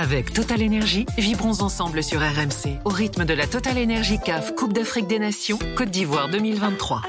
Avec 0.00 0.32
Total 0.32 0.62
Énergie, 0.62 1.06
vibrons 1.18 1.60
ensemble 1.60 2.04
sur 2.04 2.20
RMC 2.20 2.78
au 2.84 2.88
rythme 2.88 3.24
de 3.24 3.34
la 3.34 3.48
Total 3.48 3.76
Énergie 3.76 4.20
CAF 4.24 4.54
Coupe 4.54 4.72
d'Afrique 4.72 5.08
des 5.08 5.18
Nations 5.18 5.58
Côte 5.76 5.90
d'Ivoire 5.90 6.28
2023. 6.28 7.02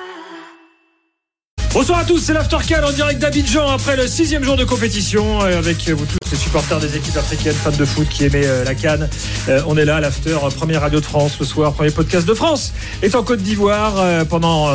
Bonsoir 1.71 1.99
à 1.99 2.03
tous, 2.03 2.17
c'est 2.17 2.33
l'Aftercan 2.33 2.83
en 2.83 2.91
direct 2.91 3.19
d'Abidjan 3.21 3.69
après 3.69 3.95
le 3.95 4.07
sixième 4.07 4.43
jour 4.43 4.57
de 4.57 4.63
compétition 4.63 5.43
euh, 5.43 5.59
avec 5.59 5.87
vous 5.87 6.03
tous 6.03 6.17
les 6.31 6.37
supporters 6.37 6.79
des 6.79 6.97
équipes 6.97 7.17
africaines, 7.17 7.53
fans 7.53 7.69
de 7.69 7.85
foot 7.85 8.09
qui 8.09 8.25
aimaient 8.25 8.47
euh, 8.47 8.63
la 8.63 8.73
Cannes. 8.73 9.07
Euh, 9.49 9.61
on 9.67 9.77
est 9.77 9.85
là, 9.85 9.99
l'After, 9.99 10.39
première 10.55 10.81
radio 10.81 10.99
de 10.99 11.05
France 11.05 11.35
ce 11.37 11.45
soir, 11.45 11.73
premier 11.73 11.91
podcast 11.91 12.27
de 12.27 12.33
France 12.33 12.73
est 13.03 13.13
en 13.13 13.21
Côte 13.21 13.43
d'Ivoire 13.43 14.25
pendant 14.25 14.67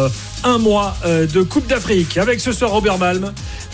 un 0.45 0.59
mois 0.59 0.97
de 1.05 1.43
Coupe 1.43 1.67
d'Afrique 1.67 2.17
avec 2.17 2.39
ce 2.39 2.53
soir 2.53 2.71
Robert 2.71 2.99
Malm 2.99 3.33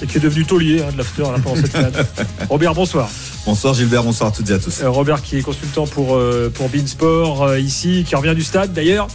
qui 0.09 0.17
est 0.17 0.21
devenu 0.21 0.47
taulier 0.47 0.81
hein, 0.81 0.93
de 0.93 0.97
l'After 0.97 1.25
pendant 1.45 1.57
cette 1.57 1.73
Cannes. 1.75 2.07
Robert, 2.49 2.73
bonsoir. 2.75 3.11
Bonsoir 3.51 3.75
Gilbert, 3.75 4.05
bonsoir 4.05 4.29
à 4.29 4.33
toutes 4.33 4.49
et 4.49 4.53
à 4.53 4.61
tous. 4.61 4.81
Robert 4.85 5.23
qui 5.23 5.39
est 5.39 5.43
consultant 5.43 5.85
pour, 5.85 6.17
pour 6.55 6.69
Beansport 6.69 7.57
ici, 7.57 8.05
qui 8.07 8.15
revient 8.15 8.37
du 8.37 8.45
stade 8.45 8.73
d'ailleurs, 8.73 9.09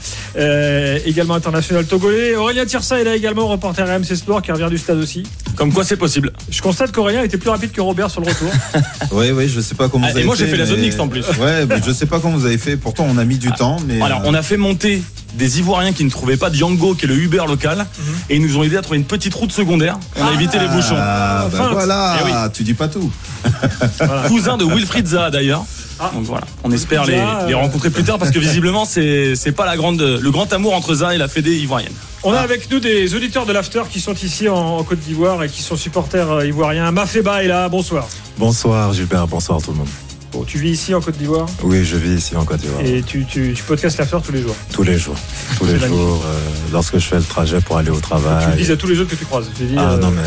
également 1.05 1.35
international 1.35 1.85
togolais. 1.85 2.35
Aurélien 2.35 2.65
Tirsa 2.65 2.99
est 2.99 3.05
là 3.05 3.15
également, 3.15 3.47
reporter 3.47 3.87
RMC 3.87 4.13
Sport 4.13 4.41
qui 4.41 4.51
revient 4.51 4.67
du 4.69 4.77
stade 4.77 4.97
aussi. 4.97 5.23
Comme 5.55 5.71
quoi 5.73 5.83
c'est 5.83 5.97
possible. 5.97 6.31
Je 6.49 6.61
constate 6.61 6.91
qu'Aurélien 6.91 7.23
était 7.23 7.37
plus 7.37 7.49
rapide 7.49 7.71
que 7.71 7.81
Robert 7.81 8.09
sur 8.11 8.21
le 8.21 8.27
retour. 8.27 8.51
oui, 9.11 9.31
oui, 9.31 9.47
je 9.49 9.61
sais 9.61 9.75
pas 9.75 9.87
comment 9.89 10.05
ah, 10.07 10.11
vous 10.11 10.15
avez 10.17 10.23
Et 10.23 10.25
moi 10.27 10.35
j'ai 10.35 10.45
fait 10.45 10.51
mais... 10.53 10.57
la 10.59 10.65
zone 10.65 10.79
mixte 10.81 10.99
en 10.99 11.07
plus. 11.07 11.25
Ouais, 11.39 11.65
mais 11.67 11.81
je 11.85 11.91
sais 11.91 12.05
pas 12.05 12.19
comment 12.19 12.35
vous 12.37 12.45
avez 12.45 12.57
fait. 12.57 12.77
Pourtant 12.77 13.05
on 13.09 13.17
a 13.17 13.25
mis 13.25 13.37
du 13.37 13.49
Ah. 13.51 13.57
temps, 13.57 13.77
mais. 13.87 14.01
Alors 14.01 14.19
euh, 14.19 14.25
on 14.27 14.33
a 14.33 14.41
fait 14.41 14.57
monter 14.57 15.01
des 15.35 15.59
Ivoiriens 15.59 15.91
qui 15.93 16.03
ne 16.05 16.09
trouvaient 16.09 16.37
pas 16.37 16.49
de 16.49 16.55
Yango, 16.57 16.93
qui 16.95 17.05
est 17.05 17.07
le 17.09 17.15
Uber 17.15 17.43
local, 17.47 17.85
et 18.29 18.35
ils 18.37 18.41
nous 18.41 18.57
ont 18.57 18.63
aidé 18.63 18.77
à 18.77 18.81
trouver 18.81 18.97
une 18.99 19.05
petite 19.05 19.33
route 19.33 19.51
secondaire. 19.51 19.97
On 20.17 20.25
a 20.27 20.33
évité 20.33 20.59
les 20.59 20.67
bouchons. 20.67 20.95
Ah, 20.97 21.47
bah 21.51 21.57
Feinte. 21.57 21.71
voilà, 21.73 22.17
Eh 22.21 22.25
oui. 22.25 22.31
tu 22.53 22.63
dis 22.63 22.73
pas 22.73 22.87
tout. 22.87 23.11
Cousin 24.27 24.57
de 24.57 24.65
Wilfried 24.65 25.07
Zaha 25.07 25.29
d'ailleurs. 25.31 25.65
Donc 26.13 26.23
voilà, 26.25 26.45
on 26.65 26.71
espère 26.71 27.05
les, 27.05 27.15
Zaha, 27.17 27.45
les 27.47 27.53
euh, 27.53 27.57
rencontrer 27.57 27.89
plus 27.89 28.03
tard 28.03 28.17
parce 28.17 28.31
que 28.31 28.39
visiblement 28.39 28.83
c'est 28.83 29.33
c'est 29.35 29.53
pas 29.53 29.65
la 29.65 29.77
grande 29.77 30.01
le 30.01 30.29
grand 30.31 30.51
amour 30.51 30.73
entre 30.73 30.93
Zaha 30.95 31.15
et 31.15 31.17
la 31.17 31.29
Fédé 31.29 31.55
ivoirienne. 31.57 31.93
On 32.27 32.33
a 32.33 32.39
avec 32.39 32.71
nous 32.71 32.79
des 32.79 33.13
auditeurs 33.13 33.45
de 33.45 33.53
l'After 33.53 33.83
qui 33.89 33.99
sont 34.01 34.15
ici 34.15 34.49
en, 34.49 34.55
en 34.79 34.83
Côte 34.83 34.99
d'Ivoire 34.99 35.43
et 35.43 35.49
qui 35.49 35.61
sont 35.61 35.75
supporters 35.75 36.31
euh, 36.31 36.47
ivoiriens. 36.47 36.91
Mafeba 36.91 37.43
est 37.43 37.47
là, 37.47 37.69
bonsoir. 37.69 38.07
Bonsoir 38.39 38.91
Gilbert, 38.93 39.27
bonsoir 39.27 39.61
tout 39.61 39.71
le 39.71 39.77
monde. 39.77 39.87
Bon, 40.31 40.43
tu 40.43 40.57
vis 40.57 40.71
ici 40.71 40.95
en 40.95 41.01
Côte 41.01 41.17
d'Ivoire? 41.17 41.45
Oui, 41.61 41.85
je 41.85 41.95
vis 41.97 42.15
ici 42.15 42.35
en 42.35 42.43
Côte 42.43 42.61
d'Ivoire. 42.61 42.81
et 42.83 43.03
tu, 43.03 43.25
tu, 43.25 43.53
tu 43.55 43.61
podcastes 43.63 43.99
l'After 43.99 44.17
tous 44.25 44.31
les 44.31 44.41
jours? 44.41 44.55
Tous 44.73 44.81
les 44.81 44.97
jours. 44.97 45.15
Tous 45.59 45.65
les 45.65 45.77
jours, 45.79 46.23
euh, 46.25 46.39
lorsque 46.73 46.95
je 46.97 47.05
fais 47.05 47.17
le 47.17 47.23
trajet 47.23 47.61
pour 47.61 47.77
aller 47.77 47.91
au 47.91 47.95
Tu 47.95 48.01
travail. 48.01 48.57
dis 48.57 48.71
à 48.71 48.75
tous 48.75 48.87
les 48.87 48.99
autres 48.99 49.11
que 49.11 49.15
tu 49.15 49.25
croises. 49.25 49.45
Je 49.59 49.63
dis, 49.65 49.75
Ah 49.77 49.91
euh, 49.91 49.97
non 49.99 50.09
mais 50.11 50.21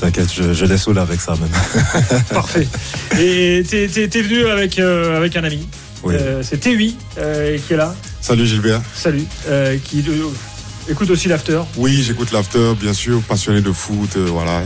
t'inquiète, 0.00 0.32
je, 0.32 0.52
je 0.54 0.64
les 0.64 0.78
saoule 0.78 0.98
avec 1.00 1.20
ça 1.20 1.32
même. 1.32 2.20
Parfait. 2.32 2.66
Et 3.20 3.64
t'es, 3.68 3.88
t'es- 3.88 4.06
t'es 4.08 4.22
venu 4.22 4.46
avec, 4.46 4.78
euh, 4.78 5.16
avec 5.16 5.36
un 5.36 5.42
ami. 5.44 5.66
Oui. 6.04 6.14
Euh, 6.16 6.42
c'est 6.42 6.58
TUI 6.60 6.96
euh, 7.18 7.58
qui 7.58 7.74
est 7.74 7.76
là. 7.76 7.94
Salut 8.22 8.46
Gilbert. 8.46 8.80
Salut. 8.94 9.24
Euh, 9.48 9.76
qui 9.84 10.02
euh, 10.08 10.28
écoute 10.90 11.10
aussi 11.10 11.28
l'After. 11.28 11.60
Oui, 11.76 12.02
j'écoute 12.02 12.32
l'after, 12.32 12.74
bien 12.78 12.92
sûr, 12.92 13.22
passionné 13.22 13.60
de 13.60 13.72
foot, 13.72 14.16
euh, 14.16 14.26
voilà. 14.28 14.62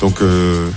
Donc, 0.00 0.20
euh, 0.20 0.68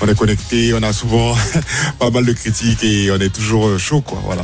on 0.00 0.08
est 0.08 0.18
connecté, 0.18 0.74
on 0.74 0.82
a 0.82 0.92
souvent 0.92 1.34
pas 1.98 2.10
mal 2.10 2.24
de 2.24 2.32
critiques 2.32 2.82
et 2.82 3.10
on 3.10 3.20
est 3.20 3.32
toujours 3.32 3.68
euh, 3.68 3.78
chaud, 3.78 4.00
quoi, 4.00 4.20
voilà. 4.24 4.42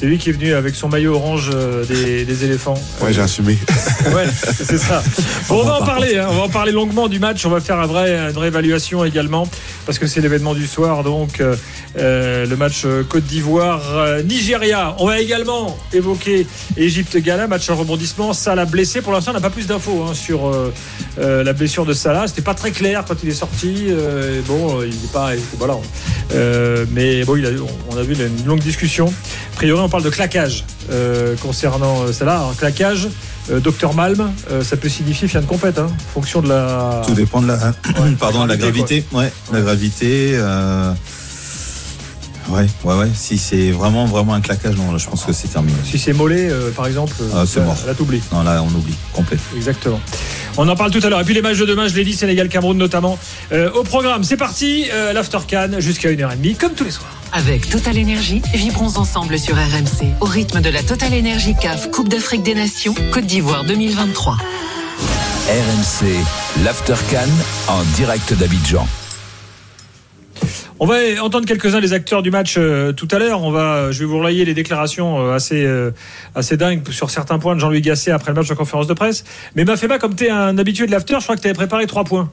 TUI 0.00 0.16
qui 0.16 0.30
est 0.30 0.32
venu 0.32 0.54
avec 0.54 0.74
son 0.74 0.88
maillot 0.88 1.14
orange 1.14 1.50
euh, 1.52 1.84
des, 1.84 2.24
des 2.24 2.44
éléphants. 2.44 2.80
Ouais, 3.02 3.12
j'ai 3.12 3.20
assumé. 3.20 3.58
Ouais, 4.14 4.26
c'est 4.42 4.78
ça. 4.78 5.02
Bon, 5.48 5.60
on 5.60 5.64
va 5.64 5.82
en 5.82 5.84
parler, 5.84 6.16
hein, 6.16 6.26
on 6.30 6.34
va 6.34 6.42
en 6.44 6.48
parler 6.48 6.72
longuement 6.72 7.06
du 7.06 7.18
match. 7.18 7.44
On 7.44 7.50
va 7.50 7.60
faire 7.60 7.78
un 7.78 7.86
vrai, 7.86 8.16
une 8.16 8.30
vraie 8.30 8.46
évaluation 8.48 9.04
également, 9.04 9.46
parce 9.84 9.98
que 9.98 10.06
c'est 10.06 10.22
l'événement 10.22 10.54
du 10.54 10.66
soir, 10.66 11.04
donc 11.04 11.40
euh, 11.40 11.54
euh, 11.98 12.46
le 12.46 12.56
match 12.56 12.86
Côte 13.08 13.24
d'Ivoire-Nigeria. 13.24 14.94
On 14.98 15.06
va 15.06 15.20
également 15.20 15.76
évoquer 15.92 16.46
Égypte-Ghana, 16.76 17.48
match 17.48 17.68
en 17.68 17.76
rebondissement. 17.76 18.32
Salah 18.32 18.64
blessé. 18.64 19.02
Pour 19.02 19.12
l'instant, 19.12 19.32
on 19.32 19.34
n'a 19.34 19.40
pas 19.40 19.50
plus 19.50 19.66
d'infos 19.66 20.06
hein, 20.08 20.14
sur 20.14 20.46
euh, 20.46 20.72
euh, 21.18 21.42
la 21.42 21.52
blessure 21.52 21.84
de 21.84 21.92
Salah. 21.92 22.28
C'était 22.28 22.42
pas 22.42 22.54
très 22.54 22.70
clair 22.70 23.04
quand 23.06 23.16
il 23.22 23.28
est 23.28 23.34
sorti. 23.34 23.88
Bon, 24.46 24.82
il 24.82 24.88
n'est 24.88 25.12
pas. 25.12 25.30
Voilà. 25.58 25.76
Mais 26.92 27.24
bon, 27.24 27.36
il 27.36 27.46
a, 27.46 27.50
on 27.90 27.96
a 27.96 28.02
vu 28.02 28.14
une 28.14 28.46
longue 28.46 28.60
discussion. 28.60 29.12
A 29.52 29.56
priori, 29.56 29.80
on 29.80 29.88
parle 29.90 30.02
de 30.02 30.10
claquage 30.10 30.64
euh, 30.90 31.36
concernant 31.36 32.02
euh, 32.02 32.12
Salah. 32.12 32.36
Alors, 32.36 32.56
claquage. 32.56 33.08
Euh, 33.50 33.58
Docteur 33.58 33.94
Malm, 33.94 34.32
ça 34.62 34.76
peut 34.76 34.88
signifier 34.88 35.26
fin 35.26 35.40
de 35.40 35.46
compète, 35.46 35.78
hein, 35.78 35.88
en 35.88 36.12
fonction 36.12 36.40
de 36.40 36.48
la. 36.48 37.02
Tout 37.06 37.14
dépend 37.14 37.42
de 37.42 37.48
la, 37.48 37.56
pardon, 38.20 38.44
la 38.44 38.56
gravité, 38.56 39.04
gravité. 39.10 39.16
Ouais, 39.16 39.32
la 39.52 39.60
gravité. 39.62 40.38
Ouais, 42.50 42.66
ouais, 42.84 42.94
ouais. 42.94 43.08
Si 43.14 43.38
c'est 43.38 43.70
vraiment, 43.70 44.06
vraiment 44.06 44.34
un 44.34 44.40
claquage, 44.40 44.74
non, 44.74 44.90
là, 44.90 44.98
je 44.98 45.06
pense 45.08 45.24
que 45.24 45.32
c'est 45.32 45.48
terminé. 45.48 45.76
Si 45.84 45.98
c'est 45.98 46.12
mollet, 46.12 46.48
euh, 46.50 46.70
par 46.70 46.86
exemple, 46.86 47.14
Ah, 47.32 47.44
c'est 47.46 47.60
mort. 47.60 47.76
là, 47.86 47.94
t'oublies. 47.94 48.22
Non, 48.32 48.42
là, 48.42 48.62
on 48.62 48.74
oublie, 48.74 48.94
complet. 49.12 49.38
Exactement. 49.56 50.00
On 50.56 50.68
en 50.68 50.74
parle 50.74 50.90
tout 50.90 51.00
à 51.04 51.08
l'heure. 51.08 51.20
Et 51.20 51.24
puis 51.24 51.34
les 51.34 51.42
matchs 51.42 51.58
de 51.58 51.64
demain, 51.66 51.86
je 51.86 51.94
l'ai 51.94 52.04
dit, 52.04 52.12
Sénégal-Cameroun 52.12 52.76
notamment. 52.76 53.18
Euh, 53.52 53.70
au 53.72 53.84
programme, 53.84 54.24
c'est 54.24 54.36
parti, 54.36 54.86
euh, 54.92 55.12
l'After 55.12 55.38
Can 55.48 55.78
jusqu'à 55.78 56.10
1h30, 56.10 56.56
comme 56.56 56.72
tous 56.72 56.84
les 56.84 56.90
soirs. 56.90 57.12
Avec 57.32 57.68
Total 57.68 57.96
Énergie, 57.96 58.42
vibrons 58.54 58.96
ensemble 58.96 59.38
sur 59.38 59.54
RMC 59.54 60.16
au 60.20 60.24
rythme 60.24 60.60
de 60.60 60.68
la 60.68 60.82
Total 60.82 61.14
Énergie 61.14 61.54
CAF 61.54 61.90
Coupe 61.90 62.08
d'Afrique 62.08 62.42
des 62.42 62.54
Nations 62.54 62.94
Côte 63.12 63.26
d'Ivoire 63.26 63.64
2023. 63.64 64.34
RMC, 64.34 66.06
l'After 66.64 66.96
Cannes 67.08 67.30
en 67.68 67.82
direct 67.94 68.34
d'Abidjan. 68.34 68.86
On 70.80 70.86
va 70.86 70.96
entendre 71.22 71.46
quelques-uns 71.46 71.80
des 71.80 71.92
acteurs 71.92 72.22
du 72.22 72.30
match 72.30 72.54
euh, 72.56 72.92
tout 72.92 73.06
à 73.10 73.18
l'heure. 73.18 73.42
On 73.42 73.50
va, 73.50 73.92
je 73.92 74.00
vais 74.00 74.06
vous 74.06 74.18
relayer 74.18 74.44
les 74.44 74.54
déclarations 74.54 75.20
euh, 75.20 75.34
assez, 75.34 75.64
euh, 75.64 75.90
assez 76.34 76.56
dingues 76.56 76.90
sur 76.90 77.10
certains 77.10 77.38
points 77.38 77.54
de 77.54 77.60
Jean-Louis 77.60 77.82
Gasset 77.82 78.10
après 78.10 78.32
le 78.32 78.36
match 78.36 78.50
en 78.50 78.54
conférence 78.56 78.86
de 78.86 78.94
presse. 78.94 79.24
Mais 79.54 79.64
Mafema, 79.64 79.98
comme 79.98 80.16
tu 80.16 80.24
es 80.24 80.30
un 80.30 80.56
habitué 80.58 80.86
de 80.86 80.90
l'After, 80.90 81.16
je 81.18 81.24
crois 81.24 81.36
que 81.36 81.42
tu 81.42 81.48
avais 81.48 81.54
préparé 81.54 81.86
trois 81.86 82.04
points. 82.04 82.30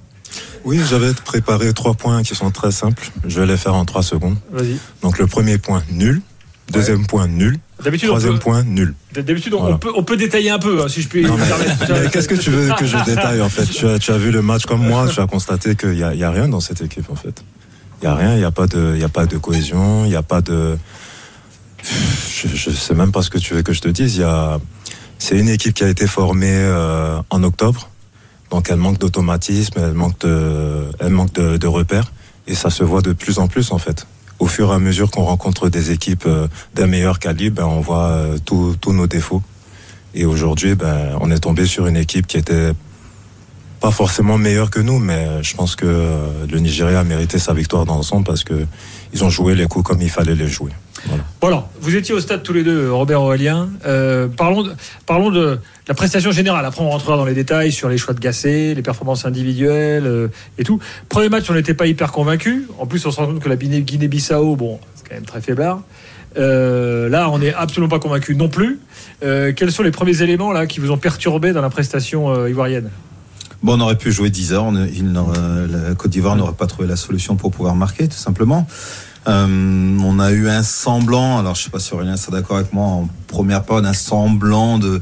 Oui, 0.65 0.79
j'avais 0.89 1.13
préparé 1.13 1.73
trois 1.73 1.93
points 1.93 2.23
qui 2.23 2.35
sont 2.35 2.51
très 2.51 2.71
simples. 2.71 3.09
Je 3.25 3.39
vais 3.39 3.45
les 3.47 3.57
faire 3.57 3.73
en 3.75 3.85
trois 3.85 4.03
secondes. 4.03 4.38
Vas-y. 4.51 4.77
Donc 5.01 5.17
le 5.19 5.27
premier 5.27 5.57
point, 5.57 5.83
nul. 5.91 6.21
Deuxième 6.69 7.07
point, 7.07 7.27
nul. 7.27 7.57
D'habitude, 7.81 8.09
on 8.09 8.13
Troisième 8.13 8.33
peut, 8.33 8.39
point, 8.39 8.63
nul. 8.63 8.93
d'habitude, 9.13 9.53
on, 9.53 9.61
Voilà. 9.61 9.77
peut, 9.77 9.91
on 9.95 10.03
peut 10.03 10.17
détailler 10.17 10.49
un 10.49 10.59
peu, 10.59 10.81
hein, 10.83 10.87
si 10.89 11.01
je 11.01 11.07
puis 11.07 11.25
qu'est-ce 12.11 12.27
que 12.27 12.35
tu 12.35 12.49
veux 12.49 12.73
que 12.77 12.85
je 12.85 12.97
détaille 13.05 13.39
en 13.41 13.47
fait? 13.49 13.66
Tu 13.66 13.87
as, 13.87 13.99
tu 13.99 14.11
as 14.11 14.17
vu 14.17 14.31
le 14.31 14.41
match 14.41 14.66
comme 14.66 14.85
moi, 14.85 15.07
tu 15.07 15.19
as 15.21 15.27
constaté 15.27 15.75
qu'il 15.75 15.91
n'y 15.91 16.03
a, 16.03 16.13
y 16.13 16.23
a 16.23 16.31
rien 16.31 16.49
dans 16.49 16.59
cette 16.59 16.81
équipe 16.81 17.09
en 17.09 17.16
fait. 17.16 17.41
Il 18.01 18.07
n'y 18.07 18.13
a 18.13 18.16
rien, 18.16 18.33
il 18.33 18.39
n'y 18.39 18.43
a, 18.43 18.51
pas 18.51 18.67
de- 18.67 18.97
y 18.97 19.03
a 19.03 19.09
pas 19.09 19.25
de 19.27 19.37
cohésion, 19.37 20.03
il 20.05 20.09
n'y 20.09 20.16
a 20.16 20.23
pas 20.23 20.41
de... 20.41 20.77
Je 21.83 22.69
ne 22.69 22.75
sais 22.75 22.93
même 22.93 23.11
pas 23.11 23.21
ce 23.21 23.29
que 23.29 23.37
tu 23.37 23.53
veux 23.53 23.61
que 23.61 23.73
je 23.73 23.81
te 23.81 23.87
dise. 23.89 24.17
Y 24.17 24.23
a... 24.23 24.59
C'est 25.19 25.37
une 25.39 25.49
équipe 25.49 25.73
qui 25.73 25.83
a 25.83 25.87
été 25.89 26.05
formée 26.05 26.51
euh, 26.51 27.17
en 27.29 27.43
octobre, 27.43 27.89
donc 28.52 28.69
elle 28.69 28.78
manque 28.78 28.97
d'automatisme, 28.97 29.74
elle 29.78 29.94
manque, 29.94 30.19
de, 30.19 30.85
elle 31.00 31.12
manque 31.12 31.34
de, 31.34 31.68
repères, 31.68 32.12
et 32.47 32.56
ça 32.56 32.69
se 32.69 32.84
voit 32.84 33.02
de 33.02 33.13
plus 33.13 33.40
en 33.40 33.47
plus 33.47 33.72
en 33.72 33.78
fait. 33.78 34.08
Au 34.40 34.47
fur 34.47 34.72
et 34.72 34.75
à 34.75 34.80
mesure 34.80 35.09
qu'on 35.09 35.24
rencontre 35.24 35.68
des 35.69 35.91
équipes 35.91 36.25
euh, 36.28 36.47
d'un 36.75 36.88
meilleur 36.88 37.18
calibre, 37.19 37.58
ben, 37.58 37.66
on 37.66 37.81
voit 37.81 38.09
euh, 38.09 38.38
tous 38.46 38.94
nos 38.94 39.08
défauts. 39.08 39.41
Et 40.13 40.25
aujourd'hui, 40.25 40.75
ben, 40.75 41.18
on 41.22 41.31
est 41.31 41.40
tombé 41.40 41.66
sur 41.66 41.88
une 41.88 41.97
équipe 41.97 42.28
qui 42.28 42.38
était 42.38 42.72
pas 43.80 43.91
forcément 43.91 44.38
meilleure 44.38 44.69
que 44.69 44.79
nous, 44.79 45.00
mais 45.00 45.44
je 45.44 45.56
pense 45.56 45.75
que 45.75 45.85
euh, 45.85 46.46
le 46.50 46.59
Nigeria 46.59 47.00
a 47.00 47.03
mérité 47.03 47.40
sa 47.40 47.53
victoire 47.53 47.85
dans 47.85 47.96
l'ensemble 47.96 48.25
parce 48.25 48.44
que 48.44 48.66
ils 49.14 49.24
ont 49.24 49.29
joué 49.29 49.56
les 49.56 49.68
coups 49.68 49.85
comme 49.85 50.02
il 50.02 50.09
fallait 50.09 50.35
les 50.35 50.47
jouer. 50.47 50.72
Voilà. 51.07 51.23
Alors, 51.41 51.69
vous 51.79 51.95
étiez 51.95 52.13
au 52.13 52.19
stade 52.19 52.44
tous 52.44 52.53
les 52.53 52.63
deux, 52.63 52.91
Robert 52.91 53.22
Aurélien. 53.22 53.69
Euh, 53.85 54.28
parlons, 54.28 54.63
de, 54.63 54.73
parlons 55.06 55.31
de 55.31 55.59
la 55.88 55.94
prestation 55.94 56.31
générale. 56.31 56.66
Après, 56.66 56.81
on 56.81 56.90
rentrera 56.90 57.16
dans 57.18 57.25
les 57.25 57.34
détails 57.34 57.72
sur 57.72 57.88
les 57.90 57.97
choix 57.97 58.13
de 58.13 58.19
Gasset, 58.19 58.73
les 58.75 58.81
performances 58.81 59.25
individuelles 59.25 60.06
euh, 60.06 60.28
et 60.57 60.63
tout. 60.63 60.79
Premier 61.09 61.29
match, 61.29 61.50
on 61.50 61.53
n'était 61.53 61.73
pas 61.73 61.88
hyper 61.88 62.12
convaincus. 62.12 62.63
En 62.79 62.85
plus, 62.88 63.06
on 63.06 63.12
se 63.12 63.17
rend 63.17 63.28
compte 63.28 63.40
que 63.40 63.50
la 63.50 63.56
Guinée- 63.56 63.81
Guinée-Bissau, 63.81 64.56
bon, 64.56 64.79
c'est 64.96 65.07
quand 65.07 65.16
même 65.16 65.25
très 65.25 65.41
faiblard. 65.41 65.81
Euh, 66.37 67.09
là, 67.09 67.29
on 67.29 67.40
n'est 67.40 67.53
absolument 67.53 67.90
pas 67.90 67.99
convaincus 67.99 68.35
non 68.37 68.49
plus. 68.49 68.79
Quels 69.22 69.72
sont 69.72 69.84
les 69.84 69.91
premiers 69.91 70.22
éléments 70.22 70.52
là 70.52 70.67
qui 70.67 70.79
vous 70.79 70.91
ont 70.91 70.97
perturbé 70.97 71.52
dans 71.53 71.61
la 71.61 71.70
prestation 71.70 72.46
ivoirienne? 72.47 72.90
Bon, 73.64 73.73
on 73.76 73.81
aurait 73.81 73.97
pu 73.97 74.11
jouer 74.11 74.29
10 74.29 74.53
heures. 74.53 74.66
on- 74.66 74.85
il 74.85 75.11
n'aurait- 75.11 75.40
la 75.67 75.96
Côte 75.96 76.11
d'Ivoire 76.11 76.35
n'aurait 76.35 76.53
pas 76.53 76.67
trouvé 76.67 76.87
la 76.87 76.96
solution 76.96 77.35
pour 77.37 77.49
pouvoir 77.52 77.73
marquer, 77.76 78.08
tout 78.08 78.17
simplement. 78.17 78.67
Euh, 79.28 79.97
on 80.00 80.20
a 80.20 80.32
eu 80.32 80.47
un 80.47 80.64
semblant, 80.64 81.38
alors 81.40 81.56
je 81.56 81.64
sais 81.64 81.70
pas 81.70 81.79
si 81.79 81.94
Aurélien 81.94 82.16
sera 82.18 82.38
d'accord 82.38 82.58
avec 82.58 82.72
moi, 82.72 82.85
en 82.85 83.09
première 83.28 83.64
période, 83.64 83.85
un 83.85 83.94
semblant 83.94 84.78
de, 84.79 85.02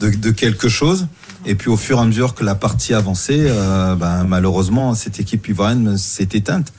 de, 0.00 0.08
de 0.10 0.30
quelque 0.30 0.68
chose. 0.68 1.06
Et 1.44 1.54
puis 1.54 1.68
au 1.70 1.76
fur 1.76 1.98
et 1.98 2.00
à 2.00 2.04
mesure 2.04 2.34
que 2.34 2.44
la 2.44 2.54
partie 2.54 2.94
avançait, 2.94 3.46
euh, 3.48 3.94
ben, 3.94 4.24
malheureusement, 4.24 4.94
cette 4.94 5.20
équipe 5.20 5.46
ivoirienne 5.48 5.96
s'est 5.98 6.28
éteinte. 6.32 6.72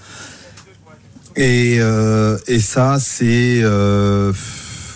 Et, 1.36 1.78
euh, 1.80 2.38
et 2.48 2.60
ça, 2.60 2.98
c'est 3.00 3.62
euh, 3.64 4.34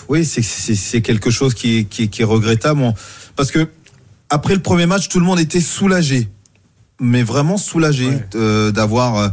oui, 0.10 0.26
c'est- 0.26 1.02
quelque 1.02 1.30
chose 1.30 1.54
qui 1.54 1.78
est, 1.80 1.84
qui 1.86 2.04
est, 2.04 2.08
qui 2.08 2.22
est 2.24 2.26
regrettable. 2.26 2.94
Parce 3.36 3.52
que 3.52 3.68
après 4.30 4.56
le 4.56 4.62
premier 4.62 4.86
match, 4.88 5.08
tout 5.10 5.20
le 5.20 5.26
monde 5.26 5.40
était 5.40 5.62
soulagé, 5.62 6.28
mais 7.00 7.24
vraiment 7.24 7.58
soulagé 7.58 8.08
Ouais. 8.08 8.26
euh, 8.36 8.72
d'avoir 8.72 9.16
euh, 9.18 9.30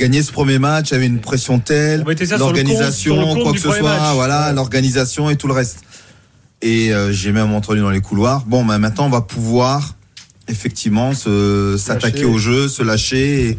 gagner 0.00 0.22
ce 0.22 0.32
premier 0.32 0.58
match, 0.58 0.90
il 0.90 0.94
y 0.94 0.96
avait 0.96 1.06
une 1.06 1.20
pression 1.20 1.58
telle, 1.60 2.04
l'organisation, 2.38 3.36
quoi 3.42 3.52
que 3.52 3.58
ce 3.58 3.68
soit, 3.70 3.82
match. 3.82 4.14
voilà, 4.14 4.48
Ouais. 4.48 4.54
l'organisation 4.54 5.28
et 5.28 5.36
tout 5.36 5.46
le 5.46 5.52
reste. 5.52 5.80
Et 6.62 6.92
euh, 6.92 7.12
j'ai 7.12 7.32
même 7.32 7.52
entendu 7.52 7.80
dans 7.80 7.90
les 7.90 8.00
couloirs. 8.00 8.44
Bon, 8.46 8.64
ben 8.64 8.78
maintenant 8.78 9.06
on 9.06 9.10
va 9.10 9.20
pouvoir 9.20 9.94
effectivement 10.48 11.12
se 11.14 11.76
s'attaquer 11.78 12.24
au 12.24 12.38
jeu, 12.38 12.68
se 12.68 12.82
lâcher. 12.82 13.50
Et, 13.50 13.58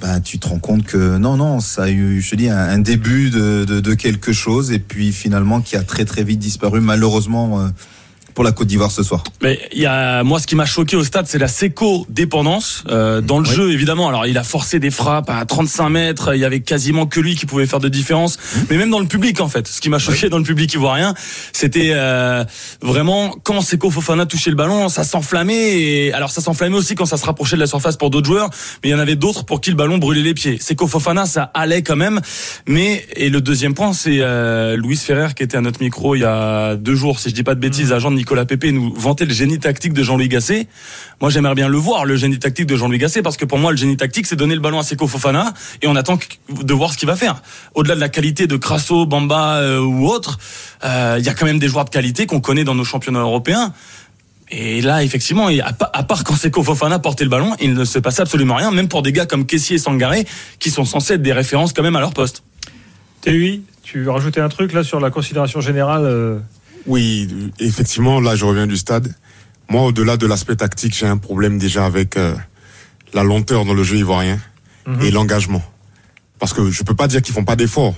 ben, 0.00 0.20
tu 0.20 0.38
te 0.38 0.48
rends 0.48 0.58
compte 0.60 0.84
que 0.84 1.18
non, 1.18 1.36
non, 1.36 1.60
ça 1.60 1.82
a 1.84 1.88
eu, 1.90 2.22
je 2.22 2.30
te 2.30 2.36
dis, 2.36 2.48
un, 2.48 2.56
un 2.56 2.78
début 2.78 3.28
de, 3.30 3.64
de, 3.66 3.80
de 3.80 3.94
quelque 3.94 4.32
chose 4.32 4.72
et 4.72 4.78
puis 4.78 5.12
finalement 5.12 5.60
qui 5.60 5.76
a 5.76 5.82
très 5.82 6.04
très 6.06 6.24
vite 6.24 6.38
disparu 6.38 6.80
malheureusement 6.80 7.60
euh, 7.60 7.68
pour 8.34 8.44
la 8.44 8.52
Côte 8.52 8.68
d'Ivoire 8.68 8.90
ce 8.90 9.02
soir. 9.02 9.22
Mais 9.42 9.58
il 9.72 9.80
y 9.80 9.86
a 9.86 10.22
moi 10.22 10.38
ce 10.38 10.46
qui 10.46 10.56
m'a 10.56 10.66
choqué 10.66 10.96
au 10.96 11.04
stade, 11.04 11.26
c'est 11.26 11.38
la 11.38 11.48
séco 11.48 12.06
dépendance 12.08 12.84
euh, 12.88 13.20
dans 13.20 13.38
le 13.38 13.44
jeu 13.44 13.72
évidemment. 13.72 14.08
Alors 14.08 14.26
il 14.26 14.38
a 14.38 14.44
forcé 14.44 14.78
des 14.78 14.90
frappes 14.90 15.30
à 15.30 15.44
35 15.44 15.88
mètres, 15.88 16.34
il 16.34 16.40
y 16.40 16.44
avait 16.44 16.60
quasiment 16.60 17.06
que 17.06 17.20
lui 17.20 17.34
qui 17.34 17.46
pouvait 17.46 17.66
faire 17.66 17.80
de 17.80 17.88
différence. 17.88 18.38
Mais 18.70 18.76
même 18.76 18.90
dans 18.90 19.00
le 19.00 19.06
public 19.06 19.40
en 19.40 19.48
fait, 19.48 19.66
ce 19.68 19.80
qui 19.80 19.88
m'a 19.88 19.98
choqué 19.98 20.28
dans 20.28 20.38
le 20.38 20.44
public 20.44 20.72
ivoirien, 20.74 21.14
c'était 21.52 21.90
euh, 21.92 22.44
vraiment 22.80 23.34
quand 23.42 23.60
Seko 23.60 23.90
Fofana 23.90 24.26
touchait 24.26 24.50
le 24.50 24.56
ballon, 24.56 24.88
ça 24.88 25.04
s'enflammait. 25.04 25.80
Et 25.80 26.12
alors 26.12 26.30
ça 26.30 26.40
s'enflammait 26.40 26.76
aussi 26.76 26.94
quand 26.94 27.06
ça 27.06 27.16
se 27.16 27.26
rapprochait 27.26 27.56
de 27.56 27.60
la 27.60 27.66
surface 27.66 27.96
pour 27.96 28.10
d'autres 28.10 28.26
joueurs, 28.26 28.50
mais 28.82 28.90
il 28.90 28.92
y 28.92 28.94
en 28.94 28.98
avait 28.98 29.16
d'autres 29.16 29.44
pour 29.44 29.60
qui 29.60 29.70
le 29.70 29.76
ballon 29.76 29.98
brûlait 29.98 30.22
les 30.22 30.34
pieds. 30.34 30.58
Seko 30.60 30.86
Fofana, 30.86 31.26
ça 31.26 31.50
allait 31.54 31.82
quand 31.82 31.96
même. 31.96 32.20
Mais 32.66 33.04
et 33.16 33.30
le 33.30 33.40
deuxième 33.40 33.74
point, 33.74 33.92
c'est 33.92 34.18
euh, 34.20 34.76
Louis 34.76 34.96
Ferrer 34.96 35.28
qui 35.34 35.42
était 35.42 35.56
à 35.56 35.60
notre 35.60 35.82
micro 35.82 36.14
il 36.14 36.20
y 36.20 36.24
a 36.24 36.76
deux 36.76 36.94
jours, 36.94 37.18
si 37.18 37.30
je 37.30 37.34
dis 37.34 37.42
pas 37.42 37.54
de 37.54 37.60
bêtises, 37.60 37.92
agent 37.92 38.10
de 38.10 38.16
Nicolas 38.20 38.44
Pépé, 38.44 38.70
nous 38.70 38.92
vantait 38.92 39.24
le 39.24 39.32
génie 39.32 39.58
tactique 39.58 39.94
de 39.94 40.02
Jean-Louis 40.02 40.28
Gasset. 40.28 40.66
Moi, 41.22 41.30
j'aimerais 41.30 41.54
bien 41.54 41.68
le 41.68 41.78
voir, 41.78 42.04
le 42.04 42.16
génie 42.16 42.38
tactique 42.38 42.66
de 42.66 42.76
Jean-Louis 42.76 42.98
Gasset, 42.98 43.22
parce 43.22 43.38
que 43.38 43.46
pour 43.46 43.56
moi, 43.56 43.70
le 43.70 43.78
génie 43.78 43.96
tactique, 43.96 44.26
c'est 44.26 44.36
donner 44.36 44.54
le 44.54 44.60
ballon 44.60 44.78
à 44.78 44.82
Seko 44.82 45.06
Fofana 45.06 45.54
et 45.80 45.88
on 45.88 45.96
attend 45.96 46.18
de 46.50 46.74
voir 46.74 46.92
ce 46.92 46.98
qu'il 46.98 47.08
va 47.08 47.16
faire. 47.16 47.40
Au-delà 47.74 47.94
de 47.94 48.00
la 48.00 48.10
qualité 48.10 48.46
de 48.46 48.58
Crasso, 48.58 49.06
Bamba 49.06 49.56
euh, 49.56 49.80
ou 49.80 50.06
autre, 50.06 50.38
euh, 50.84 51.16
il 51.18 51.24
y 51.24 51.30
a 51.30 51.34
quand 51.34 51.46
même 51.46 51.58
des 51.58 51.68
joueurs 51.68 51.86
de 51.86 51.90
qualité 51.90 52.26
qu'on 52.26 52.42
connaît 52.42 52.64
dans 52.64 52.74
nos 52.74 52.84
championnats 52.84 53.20
européens. 53.20 53.72
Et 54.50 54.82
là, 54.82 55.02
effectivement, 55.02 55.48
à 55.48 56.02
part 56.02 56.22
quand 56.22 56.34
Seko 56.34 56.62
Fofana 56.62 56.98
portait 56.98 57.24
le 57.24 57.30
ballon, 57.30 57.56
il 57.58 57.72
ne 57.72 57.86
se 57.86 57.98
passait 57.98 58.20
absolument 58.20 58.56
rien, 58.56 58.70
même 58.70 58.88
pour 58.88 59.00
des 59.00 59.12
gars 59.12 59.24
comme 59.24 59.46
Kessier 59.46 59.76
et 59.76 59.78
Sangaré, 59.78 60.26
qui 60.58 60.70
sont 60.70 60.84
censés 60.84 61.14
être 61.14 61.22
des 61.22 61.32
références 61.32 61.72
quand 61.72 61.82
même 61.82 61.96
à 61.96 62.00
leur 62.00 62.12
poste. 62.12 62.42
TUI, 63.22 63.62
tu 63.82 64.02
veux 64.02 64.10
rajouter 64.10 64.40
un 64.40 64.50
truc 64.50 64.74
là 64.74 64.84
sur 64.84 65.00
la 65.00 65.10
considération 65.10 65.62
générale 65.62 66.04
euh, 66.04 66.38
Oui, 66.86 67.50
effectivement, 67.58 68.20
là, 68.20 68.36
je 68.36 68.44
reviens 68.44 68.66
du 68.66 68.76
stade. 68.76 69.14
Moi, 69.68 69.82
au-delà 69.82 70.16
de 70.16 70.26
l'aspect 70.26 70.56
tactique, 70.56 70.94
j'ai 70.96 71.06
un 71.06 71.18
problème 71.18 71.58
déjà 71.58 71.84
avec 71.86 72.16
euh, 72.16 72.34
la 73.12 73.22
lenteur 73.22 73.64
dans 73.64 73.74
le 73.74 73.82
jeu 73.82 73.96
ivoirien 73.96 74.38
Mhm. 74.86 75.02
et 75.02 75.10
l'engagement. 75.10 75.62
Parce 76.38 76.54
que 76.54 76.70
je 76.70 76.82
peux 76.82 76.94
pas 76.94 77.06
dire 77.06 77.20
qu'ils 77.20 77.34
font 77.34 77.44
pas 77.44 77.54
d'efforts, 77.54 77.94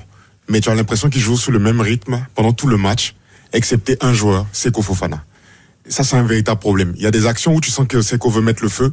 mais 0.49 0.61
tu 0.61 0.69
as 0.69 0.75
l'impression 0.75 1.08
qu'ils 1.08 1.23
jouent 1.23 1.37
sur 1.38 1.52
le 1.52 1.61
même 1.61 1.81
rythme 1.81 2.26
pendant 2.34 2.52
tout 2.52 2.67
le 2.67 2.76
match, 2.76 3.14
excepté 3.52 3.96
un 4.00 4.12
joueur, 4.12 4.46
Seko 4.52 4.82
Fofana. 4.82 5.25
Ça, 5.88 6.02
c'est 6.02 6.17
un 6.17 6.25
véritable 6.25 6.58
problème. 6.61 6.93
Il 6.96 7.02
y 7.02 7.06
a 7.06 7.12
des 7.12 7.26
actions 7.26 7.55
où 7.55 7.61
tu 7.61 7.70
sens 7.70 7.87
que 7.87 8.02
Seko 8.02 8.31
veut 8.31 8.43
mettre 8.43 8.62
le 8.64 8.69
feu, 8.69 8.93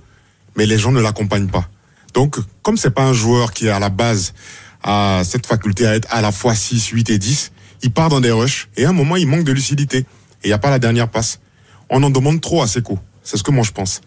mais 0.55 0.67
les 0.67 0.77
gens 0.77 0.91
ne 0.91 1.01
l'accompagnent 1.01 1.47
pas. 1.49 1.67
Donc, 2.13 2.37
comme 2.61 2.77
c'est 2.77 2.91
pas 2.91 3.03
un 3.05 3.13
joueur 3.13 3.53
qui 3.53 3.69
à 3.69 3.79
la 3.79 3.89
base 3.89 4.33
a 4.83 5.23
cette 5.25 5.47
faculté 5.47 5.87
à 5.87 5.95
être 5.95 6.07
à 6.11 6.21
la 6.21 6.31
fois 6.31 6.53
6, 6.55 6.87
8 6.89 7.09
et 7.09 7.17
10, 7.17 7.51
il 7.83 7.91
part 7.91 8.09
dans 8.09 8.19
des 8.21 8.31
rushs 8.31 8.67
et 8.77 8.85
à 8.85 8.89
un 8.89 8.93
moment 8.93 9.15
il 9.15 9.27
manque 9.27 9.43
de 9.43 9.51
lucidité 9.51 9.97
et 9.99 10.05
il 10.45 10.47
n'y 10.47 10.53
a 10.53 10.57
pas 10.59 10.69
la 10.69 10.79
dernière 10.79 11.09
passe. 11.09 11.39
On 11.89 12.01
en 12.03 12.09
demande 12.09 12.41
trop 12.41 12.61
à 12.61 12.67
Seko. 12.67 12.99
C'est 13.23 13.37
ce 13.37 13.43
que 13.43 13.51
moi 13.51 13.63
je 13.63 13.71
pense. 13.71 14.01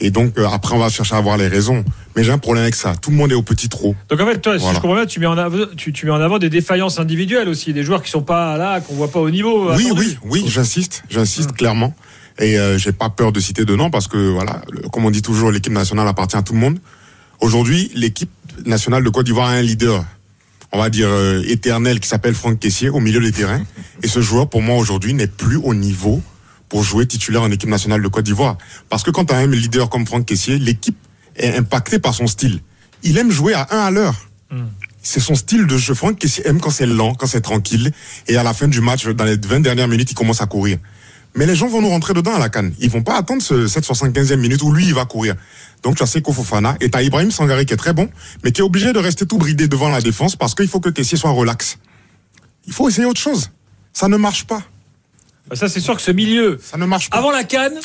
Et 0.00 0.10
donc 0.10 0.38
euh, 0.38 0.46
après 0.48 0.74
on 0.74 0.78
va 0.78 0.88
chercher 0.90 1.14
à 1.14 1.18
avoir 1.18 1.36
les 1.36 1.48
raisons. 1.48 1.84
Mais 2.14 2.24
j'ai 2.24 2.32
un 2.32 2.38
problème 2.38 2.62
avec 2.62 2.74
ça. 2.74 2.94
Tout 2.96 3.10
le 3.10 3.16
monde 3.16 3.30
est 3.32 3.34
au 3.34 3.42
petit 3.42 3.68
trot. 3.68 3.94
Donc 4.08 4.20
en 4.20 4.26
fait, 4.26 4.40
toi, 4.40 4.58
si 4.58 4.64
je 4.66 4.74
comprends 4.80 4.94
bien, 4.94 5.06
tu 5.06 5.20
mets, 5.20 5.26
en 5.26 5.36
avant, 5.38 5.66
tu, 5.76 5.92
tu 5.92 6.06
mets 6.06 6.12
en 6.12 6.20
avant 6.20 6.38
des 6.38 6.48
défaillances 6.50 6.98
individuelles 6.98 7.48
aussi, 7.48 7.72
des 7.74 7.82
joueurs 7.82 8.02
qui 8.02 8.10
sont 8.10 8.22
pas 8.22 8.56
là, 8.56 8.80
qu'on 8.80 8.94
voit 8.94 9.10
pas 9.10 9.20
au 9.20 9.30
niveau. 9.30 9.70
Oui, 9.74 9.90
oui, 9.96 10.16
oui, 10.24 10.44
j'insiste, 10.46 11.02
j'insiste 11.10 11.52
clairement. 11.52 11.94
Et 12.38 12.58
euh, 12.58 12.76
j'ai 12.78 12.92
pas 12.92 13.08
peur 13.10 13.32
de 13.32 13.40
citer 13.40 13.64
de 13.64 13.74
noms 13.76 13.90
parce 13.90 14.08
que 14.08 14.16
voilà, 14.30 14.60
le- 14.70 14.88
comme 14.88 15.04
on 15.06 15.10
dit 15.10 15.22
toujours, 15.22 15.50
l'équipe 15.50 15.72
nationale 15.72 16.06
appartient 16.08 16.36
à 16.36 16.42
tout 16.42 16.52
le 16.54 16.58
monde. 16.58 16.78
Aujourd'hui, 17.40 17.90
l'équipe 17.94 18.30
nationale 18.64 19.04
de 19.04 19.08
Côte 19.10 19.26
d'Ivoire 19.26 19.48
a 19.48 19.52
un 19.52 19.62
leader, 19.62 20.04
on 20.72 20.78
va 20.78 20.90
dire 20.90 21.08
euh, 21.08 21.42
éternel, 21.46 22.00
qui 22.00 22.08
s'appelle 22.08 22.34
Franck 22.34 22.58
Kessier 22.58 22.88
au 22.88 23.00
milieu 23.00 23.20
des 23.20 23.32
terrains. 23.32 23.64
Et 24.02 24.08
ce 24.08 24.20
joueur, 24.20 24.48
pour 24.48 24.62
moi 24.62 24.76
aujourd'hui, 24.76 25.14
n'est 25.14 25.26
plus 25.26 25.56
au 25.56 25.74
niveau 25.74 26.22
pour 26.68 26.82
jouer 26.82 27.06
titulaire 27.06 27.42
en 27.42 27.50
équipe 27.50 27.68
nationale 27.68 28.02
de 28.02 28.08
Côte 28.08 28.24
d'Ivoire. 28.24 28.58
Parce 28.88 29.02
que 29.02 29.10
quand 29.10 29.26
tu 29.26 29.34
as 29.34 29.38
un 29.38 29.46
leader 29.46 29.88
comme 29.88 30.06
Franck 30.06 30.26
Kessier, 30.26 30.58
l'équipe 30.58 30.96
est 31.36 31.56
impactée 31.56 31.98
par 31.98 32.14
son 32.14 32.26
style. 32.26 32.60
Il 33.02 33.18
aime 33.18 33.30
jouer 33.30 33.54
à 33.54 33.68
un 33.70 33.78
à 33.78 33.90
l'heure. 33.90 34.14
C'est 35.02 35.20
son 35.20 35.36
style 35.36 35.66
de 35.66 35.76
jeu. 35.76 35.94
Franck 35.94 36.18
Kessier 36.18 36.46
aime 36.48 36.60
quand 36.60 36.70
c'est 36.70 36.86
lent, 36.86 37.14
quand 37.14 37.26
c'est 37.26 37.40
tranquille. 37.40 37.92
Et 38.26 38.36
à 38.36 38.42
la 38.42 38.52
fin 38.52 38.66
du 38.66 38.80
match, 38.80 39.06
dans 39.06 39.24
les 39.24 39.36
20 39.36 39.60
dernières 39.60 39.86
minutes, 39.86 40.10
il 40.10 40.14
commence 40.14 40.40
à 40.40 40.46
courir. 40.46 40.78
Mais 41.36 41.46
les 41.46 41.54
gens 41.54 41.68
vont 41.68 41.82
nous 41.82 41.88
rentrer 41.90 42.14
dedans 42.14 42.34
à 42.34 42.38
la 42.38 42.48
canne. 42.48 42.74
Ils 42.80 42.88
vont 42.90 43.02
pas 43.02 43.16
attendre 43.16 43.42
ce, 43.42 43.66
cette 43.66 43.84
75e 43.84 44.36
minute 44.36 44.62
où 44.62 44.72
lui, 44.72 44.86
il 44.86 44.94
va 44.94 45.04
courir. 45.04 45.34
Donc 45.82 45.96
tu 45.96 46.02
as 46.02 46.06
Seko 46.06 46.32
Fofana 46.32 46.76
et 46.80 46.90
tu 46.90 46.96
as 46.96 47.02
Ibrahim 47.02 47.30
Sangaré 47.30 47.66
qui 47.66 47.74
est 47.74 47.76
très 47.76 47.92
bon, 47.92 48.08
mais 48.42 48.52
qui 48.52 48.62
est 48.62 48.64
obligé 48.64 48.92
de 48.92 48.98
rester 48.98 49.26
tout 49.26 49.36
bridé 49.38 49.68
devant 49.68 49.88
la 49.90 50.00
défense 50.00 50.34
parce 50.34 50.54
qu'il 50.54 50.66
faut 50.68 50.80
que 50.80 50.88
Kessier 50.88 51.18
soit 51.18 51.30
relax. 51.30 51.78
Il 52.66 52.72
faut 52.72 52.88
essayer 52.88 53.06
autre 53.06 53.20
chose. 53.20 53.50
Ça 53.92 54.08
ne 54.08 54.16
marche 54.16 54.44
pas. 54.44 54.62
Bah, 55.48 55.56
Ça, 55.56 55.68
c'est 55.68 55.80
sûr 55.80 55.94
que 55.94 56.02
ce 56.02 56.10
milieu, 56.10 56.58
Ça 56.62 56.76
ne 56.78 56.86
marche 56.86 57.10
pas. 57.10 57.18
avant 57.18 57.30
la 57.30 57.44
Cannes, 57.44 57.78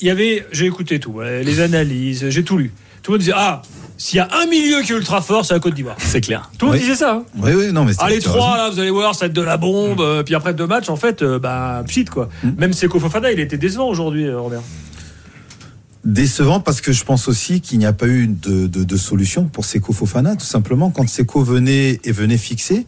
il 0.00 0.08
y 0.08 0.10
avait, 0.10 0.46
j'ai 0.50 0.66
écouté 0.66 0.98
tout, 0.98 1.20
les 1.20 1.60
analyses, 1.60 2.28
j'ai 2.30 2.44
tout 2.44 2.56
lu. 2.58 2.72
Tout 3.02 3.12
le 3.12 3.16
monde 3.16 3.20
disait, 3.20 3.32
ah, 3.36 3.62
s'il 3.98 4.16
y 4.18 4.20
a 4.20 4.28
un 4.42 4.46
milieu 4.46 4.82
qui 4.82 4.92
est 4.92 4.96
ultra 4.96 5.20
fort, 5.22 5.44
c'est 5.44 5.54
la 5.54 5.60
Côte 5.60 5.74
d'Ivoire. 5.74 5.96
C'est 5.98 6.20
clair. 6.20 6.50
Tout 6.58 6.66
le 6.66 6.72
monde 6.72 6.80
Oui. 6.80 6.86
disait 6.86 6.96
ça. 6.98 7.14
hein. 7.14 7.24
Oui, 7.38 7.52
oui, 7.54 7.72
non, 7.72 7.84
mais 7.84 7.92
Ah, 7.98 8.08
les 8.10 8.20
trois, 8.20 8.56
là, 8.56 8.68
vous 8.70 8.78
allez 8.78 8.90
voir, 8.90 9.14
ça 9.14 9.20
va 9.20 9.26
être 9.26 9.32
de 9.32 9.42
la 9.42 9.56
bombe. 9.56 10.00
euh, 10.00 10.22
Puis 10.22 10.34
après 10.34 10.52
deux 10.54 10.66
matchs, 10.66 10.88
en 10.90 10.96
fait, 10.96 11.22
euh, 11.22 11.38
bah, 11.38 11.82
pchit, 11.86 12.04
quoi. 12.04 12.28
Même 12.58 12.72
Seko 12.72 13.00
Fofana, 13.00 13.32
il 13.32 13.40
était 13.40 13.58
décevant 13.58 13.88
aujourd'hui, 13.88 14.26
euh, 14.26 14.38
Robert. 14.38 14.60
Décevant 16.04 16.60
parce 16.60 16.80
que 16.80 16.92
je 16.92 17.02
pense 17.04 17.26
aussi 17.26 17.60
qu'il 17.60 17.78
n'y 17.80 17.86
a 17.86 17.92
pas 17.92 18.06
eu 18.06 18.28
de, 18.28 18.68
de, 18.68 18.84
de 18.84 18.96
solution 18.96 19.44
pour 19.46 19.64
Seko 19.64 19.92
Fofana. 19.92 20.36
Tout 20.36 20.46
simplement, 20.46 20.90
quand 20.90 21.08
Seko 21.08 21.42
venait 21.42 22.00
et 22.04 22.12
venait 22.12 22.38
fixer, 22.38 22.86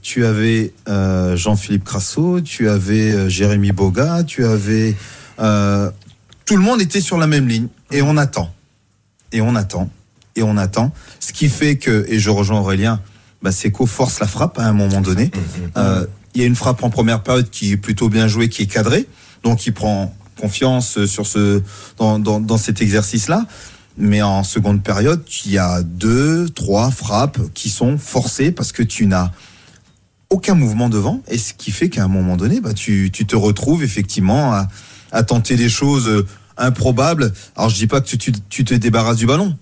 tu 0.00 0.24
avais 0.24 0.72
euh, 0.88 1.36
Jean-Philippe 1.36 1.84
Crasso, 1.84 2.40
tu 2.40 2.68
avais 2.70 3.12
euh, 3.12 3.28
Jérémy 3.28 3.72
Boga, 3.72 4.22
tu 4.24 4.44
avais... 4.46 4.94
euh, 5.40 5.90
tout 6.46 6.56
le 6.56 6.62
monde 6.62 6.80
était 6.80 7.00
sur 7.02 7.18
la 7.18 7.26
même 7.26 7.48
ligne. 7.48 7.66
Et 7.90 8.00
on 8.02 8.16
attend. 8.16 8.50
Et 9.32 9.40
on 9.42 9.54
attend. 9.56 9.90
Et 10.36 10.42
on 10.42 10.56
attend. 10.56 10.92
Ce 11.20 11.32
qui 11.32 11.48
fait 11.48 11.76
que, 11.76 12.06
et 12.08 12.18
je 12.18 12.30
rejoins 12.30 12.60
Aurélien, 12.60 13.00
bah, 13.42 13.52
Seko 13.52 13.86
force 13.86 14.20
la 14.20 14.26
frappe 14.26 14.58
à 14.58 14.64
un 14.66 14.72
moment 14.72 15.00
donné. 15.00 15.30
Euh, 15.76 16.06
Il 16.34 16.40
y 16.40 16.44
a 16.44 16.46
une 16.46 16.56
frappe 16.56 16.82
en 16.82 16.90
première 16.90 17.22
période 17.22 17.48
qui 17.50 17.72
est 17.72 17.76
plutôt 17.76 18.08
bien 18.08 18.26
jouée, 18.26 18.48
qui 18.48 18.62
est 18.62 18.66
cadrée. 18.66 19.06
Donc 19.44 19.66
il 19.66 19.72
prend 19.72 20.12
confiance 20.40 21.04
sur 21.04 21.26
ce, 21.26 21.62
dans, 21.98 22.18
dans, 22.18 22.40
dans 22.40 22.58
cet 22.58 22.82
exercice-là. 22.82 23.46
Mais 23.96 24.22
en 24.22 24.42
seconde 24.42 24.82
période, 24.82 25.22
il 25.44 25.52
y 25.52 25.58
a 25.58 25.82
deux, 25.82 26.48
trois 26.48 26.90
frappes 26.90 27.38
qui 27.54 27.70
sont 27.70 27.96
forcées 27.96 28.50
parce 28.50 28.72
que 28.72 28.82
tu 28.82 29.06
n'as 29.06 29.30
aucun 30.30 30.56
mouvement 30.56 30.88
devant. 30.88 31.22
Et 31.28 31.38
ce 31.38 31.54
qui 31.54 31.70
fait 31.70 31.88
qu'à 31.88 32.02
un 32.02 32.08
moment 32.08 32.36
donné, 32.36 32.60
bah, 32.60 32.74
tu, 32.74 33.10
tu 33.12 33.24
te 33.24 33.36
retrouves 33.36 33.84
effectivement 33.84 34.52
à, 34.52 34.66
à 35.12 35.22
tenter 35.22 35.54
des 35.54 35.68
choses 35.68 36.08
euh, 36.08 36.26
improbables. 36.56 37.32
Alors 37.54 37.68
je 37.70 37.76
dis 37.76 37.86
pas 37.86 38.00
que 38.00 38.08
tu, 38.08 38.18
tu, 38.18 38.32
tu 38.48 38.64
te 38.64 38.74
débarrasses 38.74 39.18
du 39.18 39.26
ballon. 39.26 39.56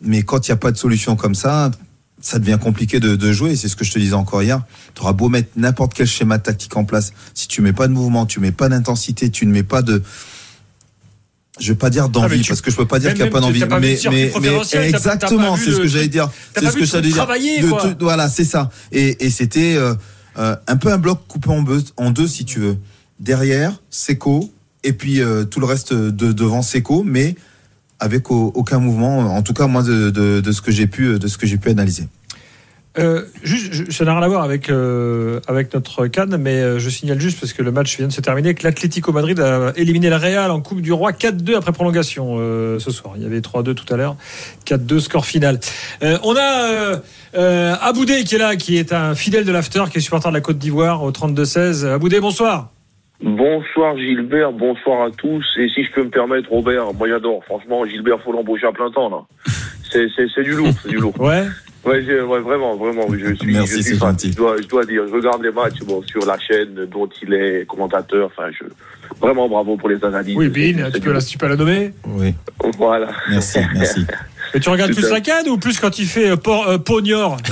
Mais 0.00 0.22
quand 0.22 0.46
il 0.46 0.50
n'y 0.50 0.54
a 0.54 0.56
pas 0.56 0.72
de 0.72 0.76
solution 0.76 1.16
comme 1.16 1.34
ça, 1.34 1.70
ça 2.20 2.38
devient 2.38 2.58
compliqué 2.62 3.00
de, 3.00 3.16
de 3.16 3.32
jouer. 3.32 3.56
C'est 3.56 3.68
ce 3.68 3.76
que 3.76 3.84
je 3.84 3.92
te 3.92 3.98
disais 3.98 4.14
encore 4.14 4.42
hier. 4.42 4.62
Tu 4.94 5.02
auras 5.02 5.12
beau 5.12 5.28
mettre 5.28 5.50
n'importe 5.56 5.94
quel 5.94 6.06
schéma 6.06 6.38
tactique 6.38 6.76
en 6.76 6.84
place. 6.84 7.12
Si 7.34 7.48
tu 7.48 7.62
mets 7.62 7.72
pas 7.72 7.88
de 7.88 7.92
mouvement, 7.92 8.26
tu 8.26 8.40
mets 8.40 8.52
pas 8.52 8.68
d'intensité, 8.68 9.30
tu 9.30 9.46
ne 9.46 9.52
mets 9.52 9.62
pas 9.62 9.82
de. 9.82 10.02
Je 11.58 11.72
vais 11.72 11.78
pas 11.78 11.90
dire 11.90 12.04
Ah, 12.04 12.08
d'envie 12.08 12.36
parce 12.48 12.60
que 12.62 12.70
je 12.70 12.76
peux 12.76 12.86
pas 12.86 12.98
dire 12.98 13.10
qu'il 13.14 13.22
n'y 13.22 13.28
a 13.28 13.32
pas 13.32 13.40
d'envie. 13.46 13.60
Mais, 13.80 13.96
mais, 14.10 14.30
mais 14.40 14.48
exactement, 14.88 15.56
c'est 15.56 15.72
ce 15.72 15.76
que 15.82 15.88
j'allais 15.88 16.08
dire. 16.08 16.30
C'est 16.54 16.60
ce 16.60 16.72
que 16.74 16.84
j'allais 16.86 17.08
dire. 17.12 17.26
De 17.94 18.04
voilà, 18.04 18.28
c'est 18.30 18.44
ça. 18.44 18.70
Et, 18.92 19.26
et 19.26 19.30
c'était 19.30 19.74
euh, 19.76 19.94
euh, 20.38 20.56
un 20.66 20.76
peu 20.78 20.90
un 20.92 20.96
bloc 20.98 21.20
coupé 21.28 21.50
en, 21.50 21.62
deux- 21.62 21.84
en 21.98 22.10
deux, 22.10 22.28
si 22.28 22.44
tu 22.46 22.60
veux. 22.60 22.78
Derrière, 23.18 23.78
Seco, 23.90 24.50
et 24.84 24.94
puis 24.94 25.20
euh, 25.20 25.44
tout 25.44 25.60
le 25.60 25.66
reste 25.66 25.92
de, 25.92 26.32
devant 26.32 26.62
Seco, 26.62 27.02
mais 27.04 27.34
avec 28.00 28.30
au- 28.30 28.50
aucun 28.54 28.78
mouvement. 28.78 29.18
En 29.36 29.42
tout 29.42 29.52
cas, 29.54 29.66
moi, 29.66 29.82
de, 29.82 30.42
ce 30.52 30.60
que 30.62 30.70
j'ai 30.72 30.86
pu, 30.86 31.18
de 31.18 31.28
ce 31.28 31.38
que 31.38 31.46
j'ai 31.46 31.56
pu 31.58 31.68
analyser. 31.70 32.08
Euh, 32.98 33.22
juste, 33.44 33.92
ça 33.92 34.04
n'a 34.04 34.14
rien 34.14 34.22
à 34.22 34.26
voir 34.28 34.42
avec, 34.42 34.68
euh, 34.68 35.38
avec 35.46 35.72
notre 35.72 36.08
Cannes, 36.08 36.36
mais 36.38 36.56
euh, 36.56 36.80
je 36.80 36.90
signale 36.90 37.20
juste 37.20 37.38
parce 37.38 37.52
que 37.52 37.62
le 37.62 37.70
match 37.70 37.96
vient 37.96 38.08
de 38.08 38.12
se 38.12 38.20
terminer 38.20 38.52
que 38.54 38.64
l'Atlético 38.64 39.12
Madrid 39.12 39.38
a 39.38 39.72
éliminé 39.76 40.10
le 40.10 40.16
Real 40.16 40.50
en 40.50 40.60
Coupe 40.60 40.80
du 40.80 40.92
Roi 40.92 41.12
4-2 41.12 41.54
après 41.56 41.70
prolongation 41.70 42.36
ce 42.80 42.90
soir. 42.90 43.14
Il 43.16 43.22
y 43.22 43.26
avait 43.26 43.38
3-2 43.38 43.74
tout 43.74 43.94
à 43.94 43.96
l'heure, 43.96 44.16
4-2 44.66 44.98
score 44.98 45.24
final. 45.24 45.60
On 46.02 46.34
a 46.36 47.00
Aboudé 47.80 48.24
qui 48.24 48.34
est 48.34 48.38
là, 48.38 48.56
qui 48.56 48.76
est 48.76 48.92
un 48.92 49.14
fidèle 49.14 49.44
de 49.44 49.52
l'after, 49.52 49.84
qui 49.92 49.98
est 49.98 50.00
supporter 50.00 50.28
de 50.30 50.34
la 50.34 50.40
Côte 50.40 50.58
d'Ivoire 50.58 51.04
au 51.04 51.12
32-16. 51.12 51.86
Aboudé, 51.86 52.18
bonsoir. 52.18 52.70
Bonsoir 53.22 53.96
Gilbert, 53.98 54.52
bonsoir 54.52 55.02
à 55.06 55.10
tous. 55.10 55.44
Et 55.58 55.68
si 55.68 55.84
je 55.84 55.92
peux 55.92 56.04
me 56.04 56.08
permettre, 56.10 56.48
Robert, 56.50 56.92
moi 56.94 57.08
j'adore. 57.08 57.44
Franchement, 57.44 57.84
Gilbert, 57.84 58.20
faut 58.22 58.32
l'embaucher 58.32 58.66
à 58.66 58.72
plein 58.72 58.90
temps 58.90 59.10
là. 59.10 59.22
C'est, 59.92 60.06
c'est, 60.16 60.26
c'est 60.34 60.42
du 60.42 60.52
lourd, 60.52 60.70
c'est 60.82 60.88
du 60.88 60.96
lourd. 60.96 61.14
Ouais. 61.20 61.44
Ouais, 61.82 62.02
ouais, 62.22 62.40
vraiment, 62.40 62.76
vraiment, 62.76 63.06
je 63.10 63.34
suis, 63.36 63.52
Merci, 63.54 63.68
je 63.78 63.82
suis 63.82 63.82
c'est 63.84 63.96
fan. 63.96 64.10
gentil. 64.10 64.32
Je 64.32 64.36
dois, 64.36 64.56
je 64.60 64.66
dois 64.68 64.84
dire, 64.84 65.02
je 65.08 65.14
regarde 65.14 65.42
les 65.42 65.50
matchs 65.50 65.78
bon, 65.86 66.02
sur 66.02 66.26
la 66.26 66.38
chaîne 66.38 66.74
dont 66.84 67.08
il 67.22 67.32
est 67.32 67.64
commentateur. 67.66 68.26
Enfin, 68.26 68.50
je, 68.52 68.64
vraiment 69.18 69.48
bravo 69.48 69.78
pour 69.78 69.88
les 69.88 70.04
analyses. 70.04 70.36
Oui, 70.36 70.50
Bin, 70.50 70.90
tu 70.90 71.00
peux, 71.00 71.10
la, 71.12 71.22
tu 71.22 71.38
peux 71.38 71.48
la 71.48 71.56
nommer. 71.56 71.92
Oui, 72.06 72.34
Voilà. 72.76 73.08
merci, 73.30 73.60
merci. 73.74 74.04
Et 74.54 74.60
tu 74.60 74.68
regardes 74.68 74.94
plus 74.94 75.08
la 75.10 75.20
canne 75.20 75.48
ou 75.48 75.58
plus 75.58 75.78
quand 75.78 75.98
il 75.98 76.06
fait 76.06 76.30
euh, 76.30 76.36
euh, 76.46 76.78
Pognor. 76.78 77.36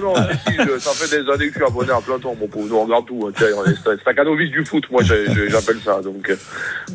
Non, 0.00 0.14
non, 0.14 0.78
ça 0.78 0.90
fait 0.92 1.22
des 1.22 1.30
années 1.30 1.48
que 1.48 1.54
je 1.54 1.58
suis 1.58 1.64
abonné 1.66 1.90
à 1.92 2.00
plein 2.00 2.18
temps, 2.18 2.34
mon 2.38 2.46
pauvre. 2.46 2.76
On 2.78 2.84
regarde 2.84 3.06
tout. 3.06 3.28
hein. 3.28 4.12
Canovis 4.14 4.50
du 4.50 4.64
foot, 4.64 4.84
moi, 4.90 5.02
j'appelle 5.02 5.78
ça. 5.84 6.00
Donc, 6.02 6.28
euh, 6.30 6.36